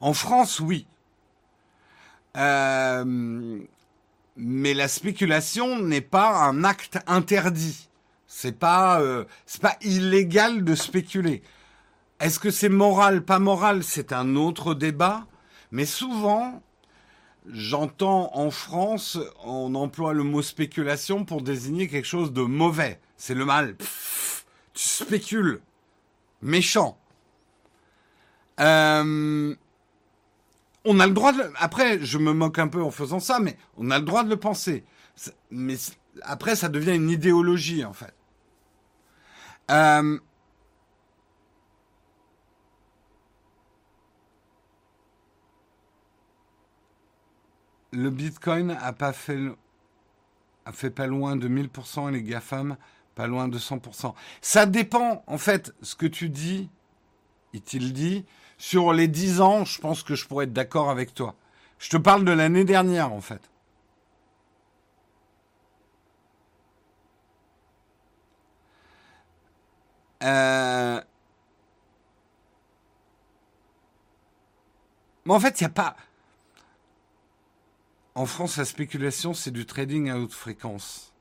En 0.00 0.14
France, 0.14 0.60
oui. 0.60 0.86
Euh, 2.36 3.60
mais 4.36 4.74
la 4.74 4.88
spéculation 4.88 5.78
n'est 5.78 6.00
pas 6.00 6.42
un 6.42 6.64
acte 6.64 6.98
interdit. 7.06 7.88
C'est 8.26 8.58
pas, 8.58 9.00
euh, 9.00 9.24
c'est 9.46 9.60
pas 9.60 9.76
illégal 9.82 10.64
de 10.64 10.74
spéculer. 10.74 11.42
Est-ce 12.18 12.38
que 12.38 12.50
c'est 12.50 12.68
moral, 12.68 13.24
pas 13.24 13.38
moral? 13.38 13.84
C'est 13.84 14.12
un 14.12 14.36
autre 14.36 14.74
débat. 14.74 15.26
Mais 15.72 15.86
souvent, 15.86 16.62
j'entends 17.48 18.30
en 18.36 18.50
France, 18.50 19.18
on 19.44 19.74
emploie 19.74 20.12
le 20.12 20.22
mot 20.22 20.42
spéculation 20.42 21.24
pour 21.24 21.42
désigner 21.42 21.88
quelque 21.88 22.06
chose 22.06 22.32
de 22.32 22.42
mauvais. 22.42 23.00
C'est 23.16 23.34
le 23.34 23.44
mal. 23.44 23.76
tu 23.78 23.86
spécules. 24.74 25.60
Méchant. 26.42 26.98
Euh, 28.60 29.54
on 30.84 31.00
a 31.00 31.06
le 31.06 31.12
droit 31.12 31.32
de... 31.32 31.42
Après, 31.56 31.98
je 32.00 32.18
me 32.18 32.32
moque 32.32 32.58
un 32.58 32.68
peu 32.68 32.82
en 32.82 32.90
faisant 32.90 33.20
ça, 33.20 33.40
mais 33.40 33.56
on 33.76 33.90
a 33.90 33.98
le 33.98 34.04
droit 34.04 34.24
de 34.24 34.30
le 34.30 34.36
penser. 34.36 34.84
Mais 35.50 35.76
après, 36.22 36.56
ça 36.56 36.68
devient 36.68 36.94
une 36.94 37.10
idéologie, 37.10 37.84
en 37.84 37.92
fait. 37.92 38.14
Euh, 39.70 40.18
le 47.92 48.10
Bitcoin 48.10 48.76
a 48.80 48.92
pas 48.92 49.12
fait, 49.12 49.38
a 50.64 50.72
fait 50.72 50.90
pas 50.90 51.06
loin 51.06 51.36
de 51.36 51.48
1000% 51.48 52.08
et 52.08 52.12
les 52.12 52.22
GAFAM 52.22 52.76
pas 53.14 53.26
loin 53.26 53.48
de 53.48 53.58
100%. 53.58 54.14
Ça 54.40 54.66
dépend, 54.66 55.24
en 55.26 55.38
fait, 55.38 55.74
ce 55.82 55.94
que 55.94 56.06
tu 56.06 56.28
dis, 56.28 56.70
il 57.52 57.92
dit, 57.92 58.24
sur 58.58 58.92
les 58.92 59.08
10 59.08 59.40
ans, 59.40 59.64
je 59.64 59.80
pense 59.80 60.02
que 60.02 60.14
je 60.14 60.26
pourrais 60.26 60.44
être 60.44 60.52
d'accord 60.52 60.90
avec 60.90 61.14
toi. 61.14 61.34
Je 61.78 61.90
te 61.90 61.96
parle 61.96 62.24
de 62.24 62.32
l'année 62.32 62.64
dernière, 62.64 63.12
en 63.12 63.20
fait. 63.20 63.50
Euh... 70.22 71.00
Mais 75.24 75.34
en 75.34 75.40
fait, 75.40 75.60
il 75.60 75.64
n'y 75.64 75.66
a 75.66 75.70
pas... 75.70 75.96
En 78.14 78.26
France, 78.26 78.56
la 78.56 78.64
spéculation, 78.64 79.34
c'est 79.34 79.50
du 79.50 79.66
trading 79.66 80.10
à 80.10 80.18
haute 80.18 80.32
fréquence. 80.32 81.12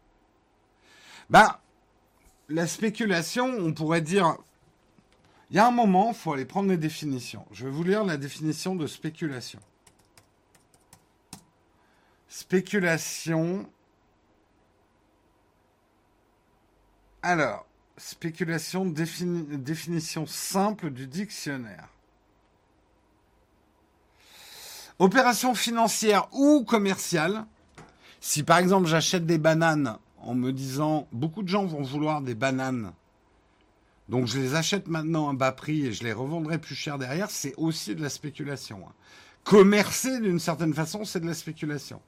Ben, 1.30 1.58
la 2.50 2.66
spéculation, 2.66 3.46
on 3.46 3.74
pourrait 3.74 4.02
dire, 4.02 4.38
il 5.52 5.58
y 5.58 5.60
a 5.60 5.68
un 5.68 5.72
moment, 5.72 6.10
il 6.10 6.16
faut 6.16 6.34
aller 6.34 6.46
prendre 6.46 6.70
les 6.70 6.78
définitions. 6.78 7.46
Je 7.52 7.66
vais 7.66 7.72
vous 7.72 7.84
lire 7.84 8.04
la 8.04 8.18
définition 8.18 8.76
de 8.76 8.88
spéculation. 8.88 9.60
Spéculation. 12.28 13.70
Alors, 17.22 17.66
spéculation, 17.98 18.86
définition 18.86 20.26
simple 20.26 20.90
du 20.90 21.06
dictionnaire. 21.06 21.90
Opération 25.00 25.56
financière 25.56 26.28
ou 26.34 26.66
commerciale. 26.66 27.46
Si 28.20 28.44
par 28.44 28.58
exemple 28.58 28.88
j'achète 28.88 29.26
des 29.26 29.38
bananes 29.38 29.98
en 30.22 30.36
me 30.36 30.52
disant 30.52 31.08
beaucoup 31.14 31.42
de 31.42 31.48
gens 31.48 31.66
vont 31.66 31.82
vouloir 31.82 32.22
des 32.22 32.36
bananes, 32.36 32.92
donc 34.10 34.28
je 34.28 34.38
les 34.38 34.56
achète 34.56 34.90
maintenant 34.90 35.30
à 35.30 35.34
bas 35.34 35.54
prix 35.54 35.86
et 35.86 35.94
je 35.94 36.04
les 36.04 36.12
revendrai 36.12 36.58
plus 36.58 36.76
cher 36.76 36.98
derrière, 36.98 37.32
c'est 37.32 37.54
aussi 37.56 37.96
de 37.96 38.02
la 38.02 38.10
spéculation. 38.10 38.82
Hein. 38.86 38.92
Commercer 39.46 40.20
d'une 40.20 40.40
certaine 40.40 40.74
façon, 40.74 41.06
c'est 41.06 41.22
de 41.22 41.28
la 41.28 41.34
spéculation. 41.34 42.02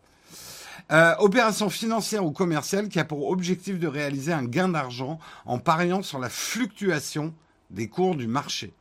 Euh, 0.92 1.16
opération 1.20 1.70
financière 1.70 2.26
ou 2.26 2.32
commerciale 2.32 2.90
qui 2.90 3.00
a 3.00 3.06
pour 3.06 3.30
objectif 3.30 3.80
de 3.80 3.88
réaliser 3.88 4.34
un 4.34 4.44
gain 4.44 4.68
d'argent 4.68 5.18
en 5.46 5.60
pariant 5.60 6.02
sur 6.02 6.20
la 6.20 6.30
fluctuation 6.30 7.34
des 7.70 7.88
cours 7.88 8.16
du 8.16 8.28
marché. 8.28 8.74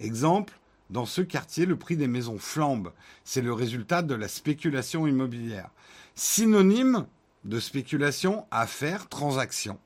Exemple, 0.00 0.59
dans 0.90 1.06
ce 1.06 1.22
quartier, 1.22 1.66
le 1.66 1.76
prix 1.76 1.96
des 1.96 2.08
maisons 2.08 2.38
flambe. 2.38 2.92
C'est 3.24 3.42
le 3.42 3.52
résultat 3.52 4.02
de 4.02 4.14
la 4.14 4.28
spéculation 4.28 5.06
immobilière. 5.06 5.70
Synonyme 6.14 7.06
de 7.44 7.60
spéculation, 7.60 8.44
affaire, 8.50 9.08
transaction. 9.08 9.78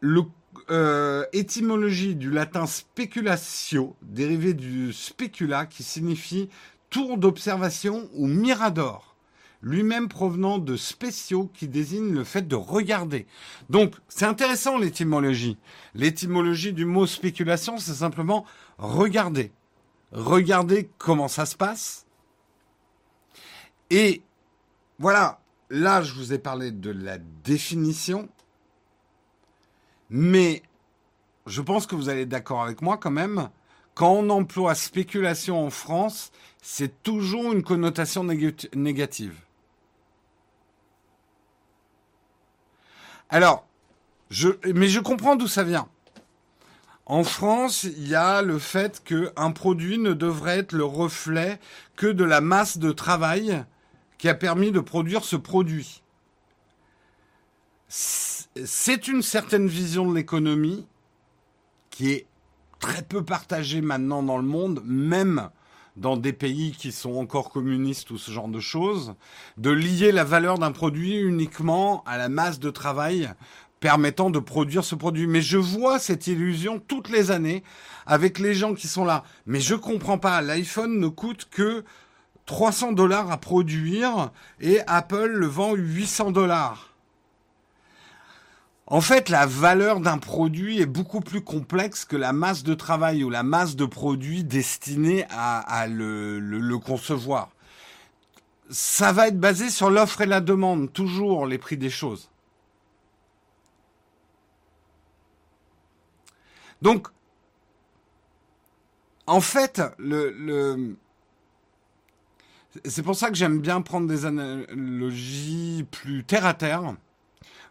Le, 0.00 0.22
euh, 0.70 1.24
étymologie 1.32 2.14
du 2.14 2.30
latin 2.30 2.66
speculatio, 2.66 3.96
dérivé 4.02 4.54
du 4.54 4.92
specula, 4.92 5.66
qui 5.66 5.82
signifie 5.82 6.48
tour 6.90 7.18
d'observation 7.18 8.08
ou 8.14 8.26
mirador 8.26 9.10
lui-même 9.62 10.08
provenant 10.08 10.58
de 10.58 10.76
spéciaux 10.76 11.50
qui 11.52 11.68
désigne 11.68 12.12
le 12.12 12.24
fait 12.24 12.46
de 12.46 12.56
regarder. 12.56 13.26
Donc, 13.68 13.94
c'est 14.08 14.24
intéressant 14.24 14.78
l'étymologie. 14.78 15.58
L'étymologie 15.94 16.72
du 16.72 16.84
mot 16.84 17.06
spéculation, 17.06 17.78
c'est 17.78 17.92
simplement 17.92 18.46
regarder. 18.80 19.52
Regarder 20.12 20.90
comment 20.98 21.28
ça 21.28 21.46
se 21.46 21.56
passe. 21.56 22.06
Et 23.90 24.22
voilà, 24.98 25.40
là, 25.68 26.02
je 26.02 26.12
vous 26.14 26.32
ai 26.32 26.38
parlé 26.38 26.72
de 26.72 26.90
la 26.90 27.18
définition. 27.18 28.28
Mais 30.08 30.62
je 31.46 31.60
pense 31.60 31.86
que 31.86 31.94
vous 31.94 32.08
allez 32.08 32.26
d'accord 32.26 32.62
avec 32.62 32.82
moi 32.82 32.96
quand 32.96 33.10
même. 33.10 33.50
Quand 33.94 34.12
on 34.12 34.30
emploie 34.30 34.74
spéculation 34.74 35.64
en 35.64 35.70
France, 35.70 36.32
c'est 36.62 37.02
toujours 37.02 37.52
une 37.52 37.62
connotation 37.62 38.24
négative. 38.24 39.34
Alors, 43.28 43.66
je, 44.30 44.48
mais 44.74 44.88
je 44.88 45.00
comprends 45.00 45.36
d'où 45.36 45.46
ça 45.46 45.64
vient. 45.64 45.88
En 47.10 47.24
France, 47.24 47.82
il 47.82 48.06
y 48.06 48.14
a 48.14 48.40
le 48.40 48.60
fait 48.60 49.02
qu'un 49.02 49.50
produit 49.50 49.98
ne 49.98 50.12
devrait 50.12 50.58
être 50.58 50.70
le 50.70 50.84
reflet 50.84 51.58
que 51.96 52.06
de 52.06 52.22
la 52.22 52.40
masse 52.40 52.78
de 52.78 52.92
travail 52.92 53.64
qui 54.16 54.28
a 54.28 54.34
permis 54.34 54.70
de 54.70 54.78
produire 54.78 55.24
ce 55.24 55.34
produit. 55.34 56.04
C'est 57.88 59.08
une 59.08 59.22
certaine 59.22 59.66
vision 59.66 60.08
de 60.08 60.14
l'économie 60.14 60.86
qui 61.90 62.12
est 62.12 62.26
très 62.78 63.02
peu 63.02 63.24
partagée 63.24 63.80
maintenant 63.80 64.22
dans 64.22 64.38
le 64.38 64.44
monde, 64.44 64.80
même 64.84 65.50
dans 65.96 66.16
des 66.16 66.32
pays 66.32 66.70
qui 66.70 66.92
sont 66.92 67.16
encore 67.16 67.50
communistes 67.50 68.12
ou 68.12 68.18
ce 68.18 68.30
genre 68.30 68.46
de 68.46 68.60
choses, 68.60 69.16
de 69.56 69.70
lier 69.70 70.12
la 70.12 70.22
valeur 70.22 70.58
d'un 70.58 70.70
produit 70.70 71.16
uniquement 71.16 72.04
à 72.06 72.16
la 72.18 72.28
masse 72.28 72.60
de 72.60 72.70
travail 72.70 73.28
permettant 73.80 74.30
de 74.30 74.38
produire 74.38 74.84
ce 74.84 74.94
produit. 74.94 75.26
Mais 75.26 75.42
je 75.42 75.58
vois 75.58 75.98
cette 75.98 76.26
illusion 76.26 76.78
toutes 76.78 77.08
les 77.08 77.30
années 77.30 77.64
avec 78.06 78.38
les 78.38 78.54
gens 78.54 78.74
qui 78.74 78.86
sont 78.86 79.04
là. 79.04 79.24
Mais 79.46 79.60
je 79.60 79.74
comprends 79.74 80.18
pas, 80.18 80.40
l'iPhone 80.42 81.00
ne 81.00 81.08
coûte 81.08 81.48
que 81.50 81.84
300 82.46 82.92
dollars 82.92 83.30
à 83.30 83.38
produire 83.38 84.30
et 84.60 84.80
Apple 84.86 85.28
le 85.28 85.46
vend 85.46 85.74
800 85.74 86.32
dollars. 86.32 86.90
En 88.88 89.00
fait, 89.00 89.28
la 89.28 89.46
valeur 89.46 90.00
d'un 90.00 90.18
produit 90.18 90.80
est 90.80 90.86
beaucoup 90.86 91.20
plus 91.20 91.42
complexe 91.42 92.04
que 92.04 92.16
la 92.16 92.32
masse 92.32 92.64
de 92.64 92.74
travail 92.74 93.22
ou 93.22 93.30
la 93.30 93.44
masse 93.44 93.76
de 93.76 93.84
produits 93.84 94.42
destinés 94.42 95.26
à, 95.30 95.86
le, 95.86 96.76
concevoir. 96.78 97.50
Ça 98.68 99.12
va 99.12 99.28
être 99.28 99.38
basé 99.38 99.70
sur 99.70 99.90
l'offre 99.90 100.22
et 100.22 100.26
la 100.26 100.40
demande, 100.40 100.92
toujours 100.92 101.46
les 101.46 101.58
prix 101.58 101.76
des 101.76 101.88
choses. 101.88 102.29
Donc, 106.82 107.08
en 109.26 109.40
fait, 109.40 109.82
le, 109.98 110.96
c'est 112.84 113.02
pour 113.02 113.16
ça 113.16 113.28
que 113.30 113.36
j'aime 113.36 113.60
bien 113.60 113.80
prendre 113.80 114.06
des 114.08 114.26
analogies 114.26 115.86
plus 115.90 116.24
terre 116.24 116.46
à 116.46 116.54
terre. 116.54 116.94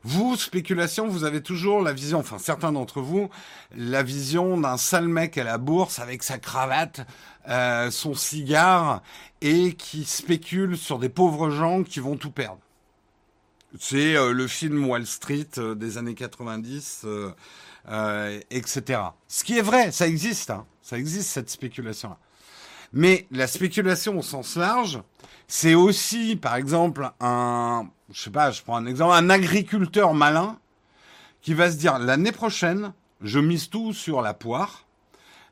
Vous, 0.03 0.37
spéculation, 0.37 1.09
vous 1.09 1.25
avez 1.25 1.43
toujours 1.43 1.81
la 1.81 1.91
vision, 1.91 2.19
enfin 2.19 2.37
certains 2.37 2.71
d'entre 2.71 3.01
vous, 3.01 3.29
la 3.75 4.01
vision 4.01 4.57
d'un 4.57 4.77
sale 4.77 5.09
mec 5.09 5.37
à 5.37 5.43
la 5.43 5.57
bourse 5.57 5.99
avec 5.99 6.23
sa 6.23 6.37
cravate, 6.37 7.01
euh, 7.49 7.91
son 7.91 8.13
cigare 8.13 9.03
et 9.41 9.73
qui 9.73 10.05
spécule 10.05 10.77
sur 10.77 10.99
des 10.99 11.09
pauvres 11.09 11.49
gens 11.49 11.83
qui 11.83 11.99
vont 11.99 12.15
tout 12.15 12.31
perdre. 12.31 12.59
C'est 13.77 14.15
euh, 14.15 14.31
le 14.31 14.47
film 14.47 14.87
Wall 14.87 15.05
Street 15.05 15.49
euh, 15.57 15.75
des 15.75 15.97
années 15.97 16.15
90, 16.15 17.05
etc. 17.89 19.01
Ce 19.27 19.43
qui 19.43 19.57
est 19.57 19.61
vrai, 19.61 19.91
ça 19.91 20.07
existe, 20.07 20.51
hein. 20.51 20.65
ça 20.81 20.97
existe 20.97 21.29
cette 21.29 21.49
spéculation-là. 21.49 22.17
Mais 22.93 23.27
la 23.31 23.47
spéculation 23.47 24.17
au 24.17 24.21
sens 24.21 24.55
large, 24.55 25.01
c'est 25.47 25.75
aussi, 25.75 26.35
par 26.35 26.55
exemple, 26.55 27.11
un, 27.19 27.87
je 28.11 28.21
sais 28.21 28.29
pas, 28.29 28.51
je 28.51 28.61
prends 28.63 28.77
un 28.77 28.85
exemple, 28.85 29.13
un 29.13 29.29
agriculteur 29.29 30.13
malin 30.13 30.57
qui 31.41 31.53
va 31.53 31.71
se 31.71 31.77
dire 31.77 31.99
l'année 31.99 32.31
prochaine, 32.31 32.93
je 33.21 33.39
mise 33.39 33.69
tout 33.69 33.93
sur 33.93 34.21
la 34.21 34.33
poire. 34.33 34.85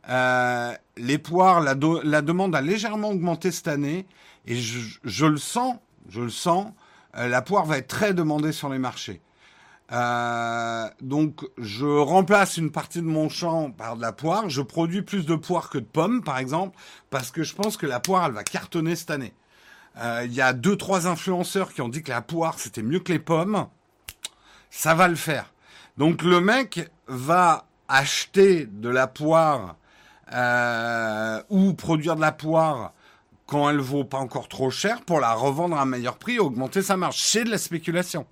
Euh, 0.10 0.74
les 0.96 1.18
poires, 1.18 1.62
la, 1.62 1.76
demande 1.76 2.56
a 2.56 2.62
légèrement 2.62 3.10
augmenté 3.10 3.52
cette 3.52 3.68
année 3.68 4.06
et 4.46 4.56
je, 4.56 5.26
le 5.26 5.38
sens 5.38 5.78
je 6.10 6.22
le 6.22 6.30
sens. 6.30 6.72
Euh, 7.18 7.28
la 7.28 7.42
poire 7.42 7.66
va 7.66 7.78
être 7.78 7.88
très 7.88 8.14
demandée 8.14 8.52
sur 8.52 8.70
les 8.70 8.80
marchés. 8.80 9.22
Euh, 9.92 10.90
donc, 11.02 11.46
je 11.58 11.86
remplace 11.86 12.58
une 12.58 12.72
partie 12.72 13.00
de 13.00 13.06
mon 13.06 13.30
champ 13.30 13.72
par 13.72 13.96
de 13.96 14.02
la 14.02 14.12
poire. 14.12 14.50
Je 14.50 14.62
produis 14.62 15.02
plus 15.02 15.26
de 15.26 15.36
poire 15.36 15.70
que 15.70 15.78
de 15.78 15.86
pommes, 15.86 16.24
par 16.24 16.38
exemple, 16.38 16.78
parce 17.10 17.32
que 17.32 17.44
je 17.44 17.56
pense 17.56 17.78
que 17.78 17.86
la 17.86 18.00
poire, 18.00 18.26
elle 18.26 18.34
va 18.34 18.44
cartonner 18.44 18.96
cette 18.96 19.12
année. 19.12 19.34
Euh, 19.98 20.24
il 20.26 20.34
y 20.34 20.42
a 20.42 20.54
deux, 20.54 20.76
trois 20.76 21.08
influenceurs 21.08 21.74
qui 21.74 21.82
ont 21.82 21.90
dit 21.90 22.04
que 22.04 22.12
la 22.12 22.22
poire, 22.22 22.60
c'était 22.60 22.84
mieux 22.84 23.00
que 23.00 23.12
les 23.12 23.20
pommes. 23.20 23.68
Ça 24.70 24.94
va 24.94 25.08
le 25.08 25.16
faire. 25.16 25.54
Donc, 25.98 26.22
le 26.22 26.42
mec 26.42 26.90
va 27.08 27.66
acheter 27.88 28.66
de 28.66 28.90
la 28.90 29.08
poire 29.08 29.78
euh, 30.34 31.42
ou 31.50 31.74
produire 31.74 32.18
de 32.18 32.22
la 32.22 32.34
poire 32.34 32.92
quand 33.46 33.70
elle 33.70 33.80
vaut 33.80 34.04
pas 34.04 34.18
encore 34.18 34.50
trop 34.50 34.70
cher 34.70 35.02
pour 35.04 35.22
la 35.22 35.34
revendre 35.34 35.78
à 35.78 35.84
un 35.84 35.86
meilleur 35.86 36.18
prix, 36.18 36.38
augmenter 36.38 36.82
sa 36.82 36.98
marge. 36.98 37.18
C'est 37.18 37.46
de 37.46 37.50
la 37.50 37.58
spéculation. 37.58 38.28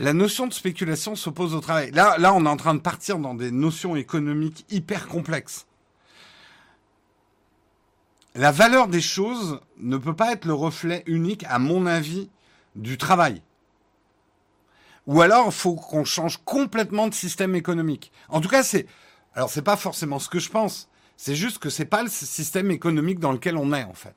La 0.00 0.12
notion 0.12 0.46
de 0.46 0.52
spéculation 0.52 1.16
s'oppose 1.16 1.56
au 1.56 1.60
travail. 1.60 1.90
Là, 1.90 2.32
on 2.32 2.46
est 2.46 2.48
en 2.48 2.56
train 2.56 2.74
de 2.74 2.80
partir 2.80 3.18
dans 3.18 3.34
des 3.34 3.50
notions 3.50 3.96
économiques 3.96 4.64
hyper 4.70 5.08
complexes. 5.08 5.66
La 8.36 8.52
valeur 8.52 8.86
des 8.86 9.00
choses 9.00 9.60
ne 9.78 9.96
peut 9.96 10.14
pas 10.14 10.32
être 10.32 10.44
le 10.44 10.54
reflet 10.54 11.02
unique, 11.06 11.44
à 11.48 11.58
mon 11.58 11.84
avis, 11.84 12.30
du 12.76 12.96
travail. 12.96 13.42
Ou 15.08 15.20
alors, 15.20 15.46
il 15.46 15.52
faut 15.52 15.74
qu'on 15.74 16.04
change 16.04 16.36
complètement 16.44 17.08
de 17.08 17.14
système 17.14 17.56
économique. 17.56 18.12
En 18.28 18.40
tout 18.40 18.48
cas, 18.48 18.62
c'est, 18.62 18.86
alors 19.34 19.50
c'est 19.50 19.62
pas 19.62 19.76
forcément 19.76 20.20
ce 20.20 20.28
que 20.28 20.38
je 20.38 20.50
pense. 20.50 20.88
C'est 21.16 21.34
juste 21.34 21.58
que 21.58 21.70
c'est 21.70 21.86
pas 21.86 22.04
le 22.04 22.08
système 22.08 22.70
économique 22.70 23.18
dans 23.18 23.32
lequel 23.32 23.56
on 23.56 23.72
est, 23.72 23.82
en 23.82 23.94
fait. 23.94 24.14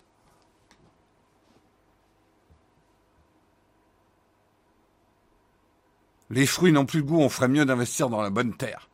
Les 6.32 6.46
fruits 6.46 6.72
n'ont 6.72 6.86
plus 6.86 7.02
de 7.02 7.08
goût, 7.08 7.20
on 7.20 7.28
ferait 7.28 7.50
mieux 7.50 7.66
d'investir 7.66 8.08
dans 8.10 8.22
la 8.22 8.30
bonne 8.30 8.54
terre. 8.54 8.90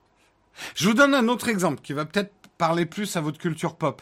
Je 0.73 0.87
vous 0.87 0.95
donne 0.95 1.13
un 1.13 1.27
autre 1.27 1.49
exemple 1.49 1.81
qui 1.83 1.93
va 1.93 2.03
peut-être 2.03 2.33
parler 2.57 2.87
plus 2.87 3.15
à 3.15 3.21
votre 3.21 3.37
culture 3.37 3.75
pop. 3.75 4.01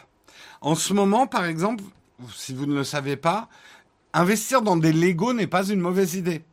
En 0.62 0.74
ce 0.74 0.94
moment, 0.94 1.26
par 1.26 1.44
exemple, 1.44 1.84
si 2.34 2.54
vous 2.54 2.64
ne 2.64 2.74
le 2.74 2.82
savez 2.82 3.16
pas, 3.16 3.50
investir 4.14 4.62
dans 4.62 4.78
des 4.78 4.92
Lego 4.92 5.34
n'est 5.34 5.46
pas 5.46 5.68
une 5.68 5.80
mauvaise 5.80 6.14
idée. 6.14 6.44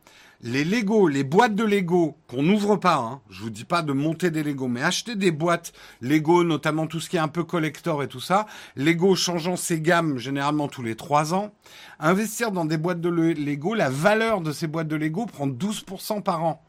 Les 0.42 0.62
Lego, 0.62 1.08
les 1.08 1.24
boîtes 1.24 1.54
de 1.54 1.64
Lego 1.64 2.18
qu'on 2.28 2.42
n'ouvre 2.42 2.76
pas, 2.76 2.96
hein, 2.96 3.22
je 3.30 3.40
vous 3.40 3.48
dis 3.48 3.64
pas 3.64 3.80
de 3.80 3.94
monter 3.94 4.30
des 4.30 4.42
Lego, 4.42 4.68
mais 4.68 4.82
acheter 4.82 5.16
des 5.16 5.30
boîtes 5.30 5.72
Lego, 6.02 6.44
notamment 6.44 6.86
tout 6.86 7.00
ce 7.00 7.08
qui 7.08 7.16
est 7.16 7.20
un 7.20 7.28
peu 7.28 7.44
collector 7.44 8.02
et 8.02 8.08
tout 8.08 8.20
ça. 8.20 8.44
Lego 8.76 9.14
changeant 9.14 9.56
ses 9.56 9.80
gammes 9.80 10.18
généralement 10.18 10.68
tous 10.68 10.82
les 10.82 10.96
trois 10.96 11.32
ans. 11.32 11.54
Investir 11.98 12.50
dans 12.52 12.66
des 12.66 12.76
boîtes 12.76 13.00
de 13.00 13.08
Lego, 13.08 13.72
la 13.72 13.88
valeur 13.88 14.42
de 14.42 14.52
ces 14.52 14.66
boîtes 14.66 14.88
de 14.88 14.96
Lego 14.96 15.24
prend 15.24 15.46
12% 15.46 16.22
par 16.22 16.44
an. 16.44 16.63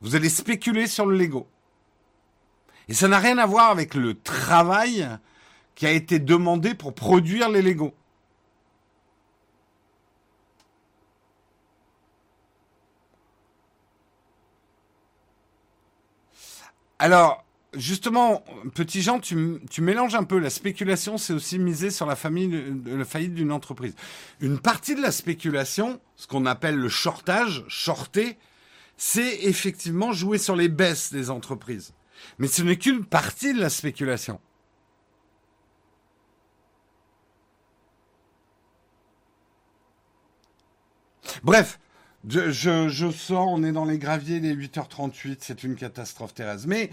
Vous 0.00 0.14
allez 0.14 0.28
spéculer 0.28 0.86
sur 0.86 1.06
le 1.06 1.16
Lego. 1.16 1.46
Et 2.88 2.94
ça 2.94 3.08
n'a 3.08 3.18
rien 3.18 3.38
à 3.38 3.46
voir 3.46 3.70
avec 3.70 3.94
le 3.94 4.20
travail 4.20 5.08
qui 5.74 5.86
a 5.86 5.92
été 5.92 6.18
demandé 6.18 6.74
pour 6.74 6.94
produire 6.94 7.48
les 7.48 7.62
Lego. 7.62 7.94
Alors, 16.98 17.46
justement, 17.74 18.44
petit 18.74 19.00
Jean, 19.00 19.20
tu, 19.20 19.58
mélanges 19.78 20.14
un 20.14 20.24
peu. 20.24 20.38
La 20.38 20.50
spéculation, 20.50 21.16
c'est 21.16 21.32
aussi 21.32 21.58
miser 21.58 21.90
sur 21.90 22.04
la, 22.04 22.14
famille, 22.14 22.62
la 22.84 23.06
faillite 23.06 23.34
d'une 23.34 23.52
entreprise. 23.52 23.94
Une 24.40 24.58
partie 24.58 24.94
de 24.94 25.00
la 25.00 25.12
spéculation, 25.12 25.98
ce 26.16 26.26
qu'on 26.26 26.44
appelle 26.44 26.76
le 26.76 26.90
shortage, 26.90 27.64
shorter, 27.68 28.36
c'est 29.02 29.44
effectivement 29.44 30.12
jouer 30.12 30.36
sur 30.36 30.54
les 30.54 30.68
baisses 30.68 31.10
des 31.10 31.30
entreprises. 31.30 31.94
Mais 32.38 32.48
ce 32.48 32.60
n'est 32.60 32.76
qu'une 32.76 33.02
partie 33.02 33.54
de 33.54 33.58
la 33.58 33.70
spéculation. 33.70 34.38
Bref, 41.42 41.80
je, 42.28 42.50
je, 42.50 43.10
sors, 43.10 43.48
on 43.48 43.62
est 43.62 43.72
dans 43.72 43.86
les 43.86 43.96
graviers, 43.96 44.38
les 44.38 44.54
8h38, 44.54 45.38
c'est 45.40 45.64
une 45.64 45.76
catastrophe 45.76 46.34
terrestre. 46.34 46.68
Mais 46.68 46.90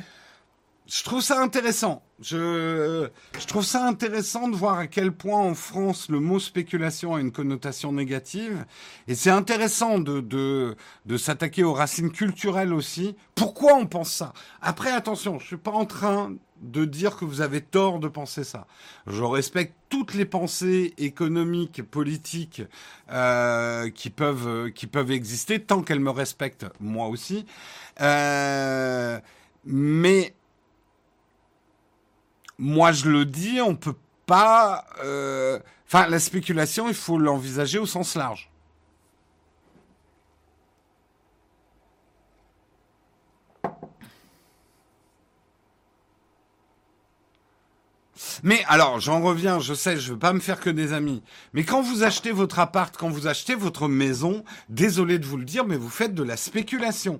je 0.87 1.03
trouve 1.03 1.21
ça 1.21 1.41
intéressant. 1.41 2.01
Je, 2.19 3.09
je 3.39 3.45
trouve 3.45 3.63
ça 3.63 3.85
intéressant 3.85 4.47
de 4.47 4.55
voir 4.55 4.79
à 4.79 4.87
quel 4.87 5.11
point 5.11 5.39
en 5.39 5.53
France 5.53 6.09
le 6.09 6.19
mot 6.19 6.39
spéculation 6.39 7.13
a 7.15 7.19
une 7.19 7.31
connotation 7.31 7.91
négative. 7.91 8.65
Et 9.07 9.13
c'est 9.13 9.29
intéressant 9.29 9.99
de, 9.99 10.21
de, 10.21 10.75
de 11.05 11.17
s'attaquer 11.17 11.63
aux 11.63 11.73
racines 11.73 12.11
culturelles 12.11 12.73
aussi. 12.73 13.15
Pourquoi 13.35 13.75
on 13.75 13.85
pense 13.85 14.11
ça? 14.11 14.33
Après, 14.61 14.91
attention, 14.91 15.39
je 15.39 15.45
suis 15.45 15.57
pas 15.57 15.71
en 15.71 15.85
train 15.85 16.33
de 16.61 16.85
dire 16.85 17.17
que 17.17 17.25
vous 17.25 17.41
avez 17.41 17.61
tort 17.61 17.99
de 17.99 18.07
penser 18.07 18.43
ça. 18.43 18.65
Je 19.05 19.21
respecte 19.23 19.75
toutes 19.89 20.15
les 20.15 20.25
pensées 20.25 20.93
économiques, 20.97 21.83
politiques 21.83 22.63
euh, 23.11 23.91
qui 23.91 24.09
peuvent 24.09 24.71
qui 24.71 24.87
peuvent 24.87 25.11
exister 25.11 25.59
tant 25.59 25.83
qu'elles 25.83 25.99
me 25.99 26.09
respectent 26.09 26.65
moi 26.79 27.09
aussi. 27.09 27.45
Euh, 28.01 29.19
mais 29.65 30.33
moi 32.59 32.91
je 32.91 33.09
le 33.09 33.25
dis, 33.25 33.61
on 33.61 33.75
peut 33.75 33.95
pas. 34.25 34.85
Euh, 35.03 35.59
enfin, 35.87 36.07
la 36.07 36.19
spéculation, 36.19 36.87
il 36.87 36.95
faut 36.95 37.17
l'envisager 37.17 37.79
au 37.79 37.85
sens 37.85 38.15
large. 38.15 38.49
Mais 48.43 48.63
alors, 48.67 48.99
j'en 48.99 49.21
reviens, 49.21 49.59
je 49.59 49.73
sais, 49.73 49.97
je 49.97 50.13
veux 50.13 50.19
pas 50.19 50.33
me 50.33 50.39
faire 50.39 50.59
que 50.59 50.69
des 50.69 50.93
amis. 50.93 51.23
Mais 51.53 51.63
quand 51.63 51.81
vous 51.81 52.03
achetez 52.03 52.31
votre 52.31 52.59
appart, 52.59 52.95
quand 52.95 53.09
vous 53.09 53.27
achetez 53.27 53.55
votre 53.55 53.87
maison, 53.87 54.43
désolé 54.69 55.17
de 55.19 55.25
vous 55.25 55.37
le 55.37 55.45
dire, 55.45 55.65
mais 55.65 55.77
vous 55.77 55.89
faites 55.89 56.13
de 56.13 56.23
la 56.23 56.37
spéculation 56.37 57.19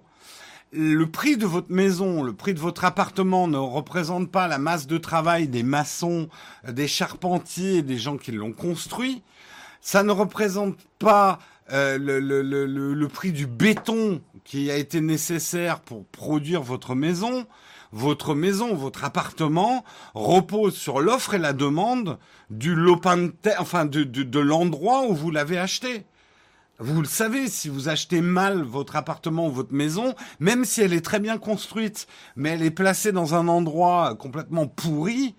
le 0.71 1.06
prix 1.06 1.38
de 1.38 1.45
votre 1.45 1.71
maison, 1.71 2.23
le 2.23 2.34
prix 2.34 2.53
de 2.53 2.60
votre 2.60 2.84
appartement 2.84 3.47
ne 3.47 3.58
représente 3.58 4.30
pas 4.32 4.47
la 4.47 4.58
masse 4.58 4.88
de 4.88 4.97
travail 4.97 5.47
des 5.47 5.63
maçons, 5.63 6.27
des 6.67 6.88
charpentiers, 6.88 7.82
des 7.82 7.97
gens 7.97 8.17
qui 8.17 8.32
l'ont 8.32 8.51
construit. 8.51 9.23
Ça 9.82 10.03
ne 10.03 10.12
représente 10.12 10.77
pas 10.99 11.39
euh, 11.71 11.97
le, 11.99 13.08
prix 13.08 13.32
du 13.32 13.47
béton 13.47 14.21
qui 14.43 14.69
a 14.71 14.77
été 14.77 15.01
nécessaire 15.01 15.80
pour 15.80 16.06
produire 16.06 16.62
votre 16.62 16.95
maison. 16.95 17.45
Votre 17.93 18.36
maison, 18.36 18.75
votre 18.75 19.06
appartement 19.06 19.86
repose 20.13 20.75
sur 20.75 20.99
l'offre 20.99 21.36
et 21.36 21.39
la 21.39 21.53
demande 21.53 22.17
du 22.49 22.75
lopin 22.75 23.30
enfin 23.60 23.86
de, 23.86 24.03
de 24.03 24.39
l'endroit 24.39 25.08
où 25.08 25.15
vous 25.15 25.32
l'avez 25.32 25.58
acheté. 25.58 26.06
Vous 26.80 27.02
le 27.02 27.08
savez, 27.08 27.48
si 27.48 27.70
vous 27.70 27.90
achetez 27.90 28.22
mal 28.22 28.62
votre 28.62 28.96
appartement 28.96 29.48
ou 29.48 29.52
votre 29.52 29.74
maison, 29.74 30.13
même 30.40 30.63
si 30.63 30.82
elle 30.82 30.94
est 30.94 31.02
très 31.02 31.20
bien 31.20 31.40
construite, 31.40 32.06
mais 32.36 32.50
elle 32.50 32.62
est 32.62 32.72
placée 32.72 33.12
dans 33.12 33.34
un 33.34 33.48
endroit 33.48 34.16
complètement 34.16 34.68
pourri, 34.68 35.36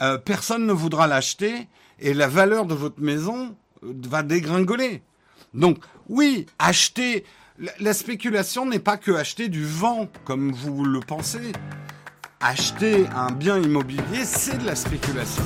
euh, 0.00 0.18
personne 0.18 0.64
ne 0.64 0.72
voudra 0.72 1.08
l'acheter 1.08 1.68
et 1.98 2.14
la 2.14 2.28
valeur 2.28 2.66
de 2.66 2.74
votre 2.74 3.00
maison 3.00 3.56
euh, 3.82 3.92
va 4.08 4.22
dégringoler. 4.22 5.02
Donc 5.52 5.78
oui, 6.08 6.46
acheter, 6.60 7.24
la 7.80 7.92
spéculation 7.92 8.64
n'est 8.64 8.78
pas 8.78 8.96
que 8.96 9.10
acheter 9.10 9.48
du 9.48 9.64
vent 9.64 10.06
comme 10.24 10.52
vous 10.52 10.84
le 10.84 11.00
pensez. 11.00 11.52
Acheter 12.40 13.06
un 13.08 13.32
bien 13.32 13.58
immobilier, 13.58 14.24
c'est 14.24 14.58
de 14.58 14.66
la 14.66 14.76
spéculation. 14.76 15.42